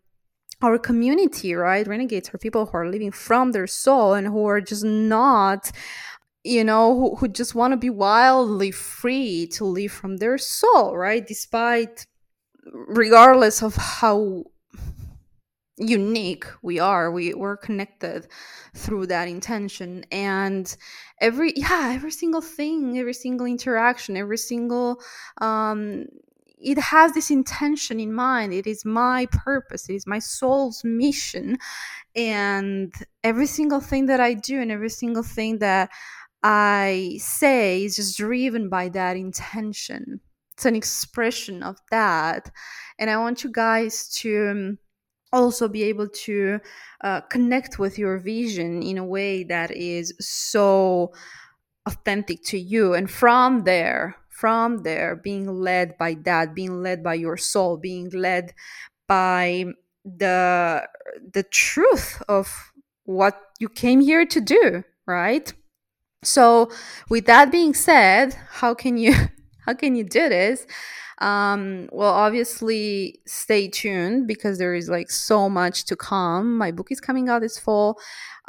our 0.62 0.80
community 0.80 1.54
right? 1.54 1.88
Renegades 1.88 2.34
are 2.34 2.38
people 2.40 2.66
who 2.66 2.78
are 2.78 2.90
living 2.90 3.12
from 3.12 3.52
their 3.52 3.68
soul 3.68 4.14
and 4.14 4.28
who 4.28 4.46
are 4.48 4.62
just 4.62 4.84
not 4.84 5.72
you 6.46 6.64
know 6.64 6.96
who, 6.96 7.16
who 7.16 7.28
just 7.28 7.56
want 7.56 7.72
to 7.74 7.78
be 7.78 7.90
wildly 7.90 8.72
free 8.72 9.48
to 9.48 9.66
live 9.66 9.92
from 9.92 10.18
their 10.18 10.38
soul 10.38 10.96
right? 10.98 11.26
Despite 11.26 12.06
regardless 12.74 13.64
of 13.64 13.76
how 13.76 14.46
unique 15.78 16.46
we 16.62 16.80
are 16.80 17.12
we 17.12 17.34
we're 17.34 17.58
connected 17.58 18.28
through 18.74 19.06
that 19.08 19.28
intention. 19.28 20.06
And 20.12 20.74
every 21.20 21.54
yeah 21.56 21.92
every 21.94 22.12
single 22.12 22.42
thing 22.42 22.98
every 22.98 23.14
single 23.14 23.46
interaction 23.46 24.16
every 24.18 24.38
single 24.38 25.02
um 25.42 26.06
it 26.58 26.80
has 26.80 27.12
this 27.14 27.30
intention 27.30 28.00
in 28.00 28.14
mind. 28.14 28.54
It 28.54 28.66
is 28.66 28.86
my 28.86 29.28
purpose. 29.30 29.90
It 29.90 29.96
is 29.96 30.08
my 30.08 30.20
soul's 30.20 30.84
mission. 30.84 31.58
And 32.16 32.94
every 33.24 33.46
single 33.46 33.82
thing 33.82 34.06
that 34.08 34.20
i 34.22 34.34
do 34.34 34.62
and 34.62 34.72
every 34.72 34.90
single 34.90 35.24
thing 35.24 35.60
that 35.60 35.90
i 36.44 37.16
say 37.20 37.84
is 37.84 37.96
just 37.96 38.18
driven 38.18 38.70
by 38.70 38.90
that 38.90 39.18
intention. 39.18 40.20
It's 40.54 40.66
an 40.66 40.76
expression 40.76 41.64
of 41.64 41.78
that. 41.92 42.52
And 43.00 43.10
i 43.10 43.18
want 43.18 43.44
you 43.44 43.52
guys 43.52 44.10
to 44.22 44.50
um, 44.50 44.78
also 45.34 45.68
be 45.68 45.84
able 45.84 46.08
to 46.08 46.60
uh, 47.04 47.22
connect 47.22 47.78
with 47.80 47.98
your 47.98 48.20
vision 48.20 48.82
in 48.82 48.98
a 48.98 49.06
way 49.06 49.44
that 49.44 49.72
is 49.72 50.14
so 50.20 51.12
authentic 51.86 52.44
to 52.46 52.58
you. 52.58 52.94
And 52.94 53.10
from 53.10 53.64
there 53.64 54.16
from 54.36 54.84
there 54.84 55.16
being 55.16 55.48
led 55.48 55.98
by 55.98 56.14
that 56.26 56.54
being 56.54 56.84
led 56.84 57.02
by 57.02 57.14
your 57.14 57.38
soul 57.38 57.78
being 57.78 58.10
led 58.10 58.54
by 59.08 59.64
the 60.04 60.86
the 61.34 61.44
truth 61.44 62.22
of 62.28 62.74
what 63.06 63.40
you 63.60 63.70
came 63.70 64.02
here 64.02 64.26
to 64.26 64.42
do 64.42 64.84
right 65.08 65.54
so 66.26 66.70
with 67.10 67.26
that 67.26 67.52
being 67.52 67.74
said 67.74 68.36
how 68.50 68.74
can 68.74 68.98
you 68.98 69.14
how 69.66 69.74
can 69.74 69.96
you 69.96 70.04
do 70.04 70.30
this 70.30 70.66
um, 71.20 71.88
well, 71.94 72.14
obviously, 72.14 73.22
stay 73.26 73.70
tuned 73.70 74.28
because 74.28 74.58
there 74.58 74.76
is 74.76 74.90
like 74.90 75.10
so 75.10 75.50
much 75.50 75.86
to 75.86 75.96
come. 75.96 76.58
My 76.58 76.72
book 76.72 76.92
is 76.92 77.00
coming 77.00 77.30
out 77.30 77.42
this 77.42 77.58
fall. 77.58 78.00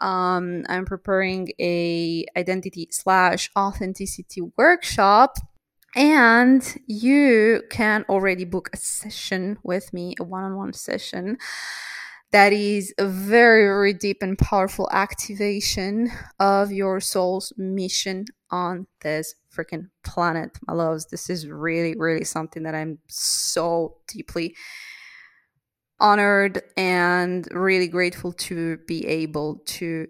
Um, 0.00 0.64
I'm 0.68 0.84
preparing 0.84 1.48
a 1.60 2.26
identity 2.36 2.88
slash 2.90 3.50
authenticity 3.56 4.42
workshop 4.56 5.38
and 5.94 6.76
you 6.86 7.62
can 7.70 8.04
already 8.10 8.44
book 8.44 8.68
a 8.74 8.76
session 8.76 9.56
with 9.62 9.94
me 9.94 10.14
a 10.20 10.24
one-on-one 10.24 10.74
session 10.74 11.38
that 12.36 12.52
is 12.52 12.92
a 12.98 13.06
very 13.06 13.62
very 13.62 13.94
deep 13.94 14.18
and 14.20 14.36
powerful 14.36 14.86
activation 14.92 16.10
of 16.38 16.70
your 16.70 17.00
soul's 17.00 17.50
mission 17.56 18.26
on 18.50 18.86
this 19.00 19.34
freaking 19.50 19.88
planet, 20.04 20.50
my 20.66 20.74
loves. 20.74 21.06
This 21.06 21.30
is 21.30 21.48
really, 21.48 21.94
really 21.96 22.24
something 22.24 22.64
that 22.64 22.74
I'm 22.74 22.98
so 23.08 23.96
deeply 24.06 24.54
honored 25.98 26.60
and 26.76 27.48
really 27.52 27.88
grateful 27.88 28.34
to 28.34 28.80
be 28.86 29.06
able 29.06 29.62
to 29.78 30.06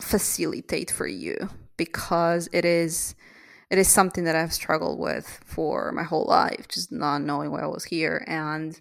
facilitate 0.00 0.90
for 0.90 1.06
you 1.06 1.36
because 1.76 2.48
it 2.54 2.64
is 2.64 3.14
it 3.68 3.76
is 3.76 3.88
something 3.88 4.24
that 4.24 4.36
I've 4.36 4.54
struggled 4.54 4.98
with 4.98 5.28
for 5.44 5.92
my 5.92 6.04
whole 6.04 6.24
life, 6.24 6.66
just 6.68 6.90
not 6.90 7.20
knowing 7.20 7.50
why 7.50 7.60
I 7.60 7.66
was 7.66 7.84
here. 7.84 8.24
And 8.26 8.80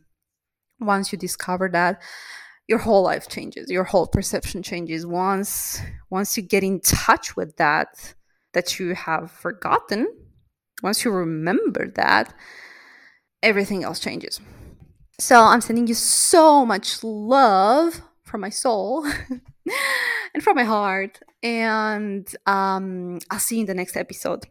once 0.80 1.12
you 1.12 1.18
discover 1.18 1.68
that, 1.74 2.02
your 2.68 2.80
whole 2.80 3.04
life 3.04 3.28
changes, 3.28 3.72
your 3.72 3.84
whole 3.84 4.08
perception 4.08 4.64
changes. 4.64 5.06
Once 5.06 5.82
once 6.10 6.38
you 6.38 6.44
get 6.44 6.64
in 6.64 6.80
touch 6.82 7.36
with 7.36 7.56
that, 7.58 8.14
that 8.54 8.80
you 8.80 8.96
have 8.96 9.32
forgotten 9.32 10.08
once 10.84 11.04
you 11.04 11.12
remember 11.12 11.88
that, 11.96 12.34
everything 13.42 13.84
else 13.84 14.00
changes. 14.00 14.40
So 15.20 15.42
I'm 15.42 15.62
sending 15.62 15.88
you 15.88 15.96
so 15.96 16.66
much 16.66 17.04
love 17.04 18.02
from 18.24 18.42
my 18.42 18.50
soul 18.50 19.06
and 20.34 20.44
from 20.44 20.56
my 20.56 20.64
heart. 20.64 21.20
And 21.42 22.28
um, 22.46 23.20
I'll 23.32 23.40
see 23.40 23.56
you 23.56 23.62
in 23.62 23.68
the 23.68 23.74
next 23.74 23.98
episode. 23.98 24.46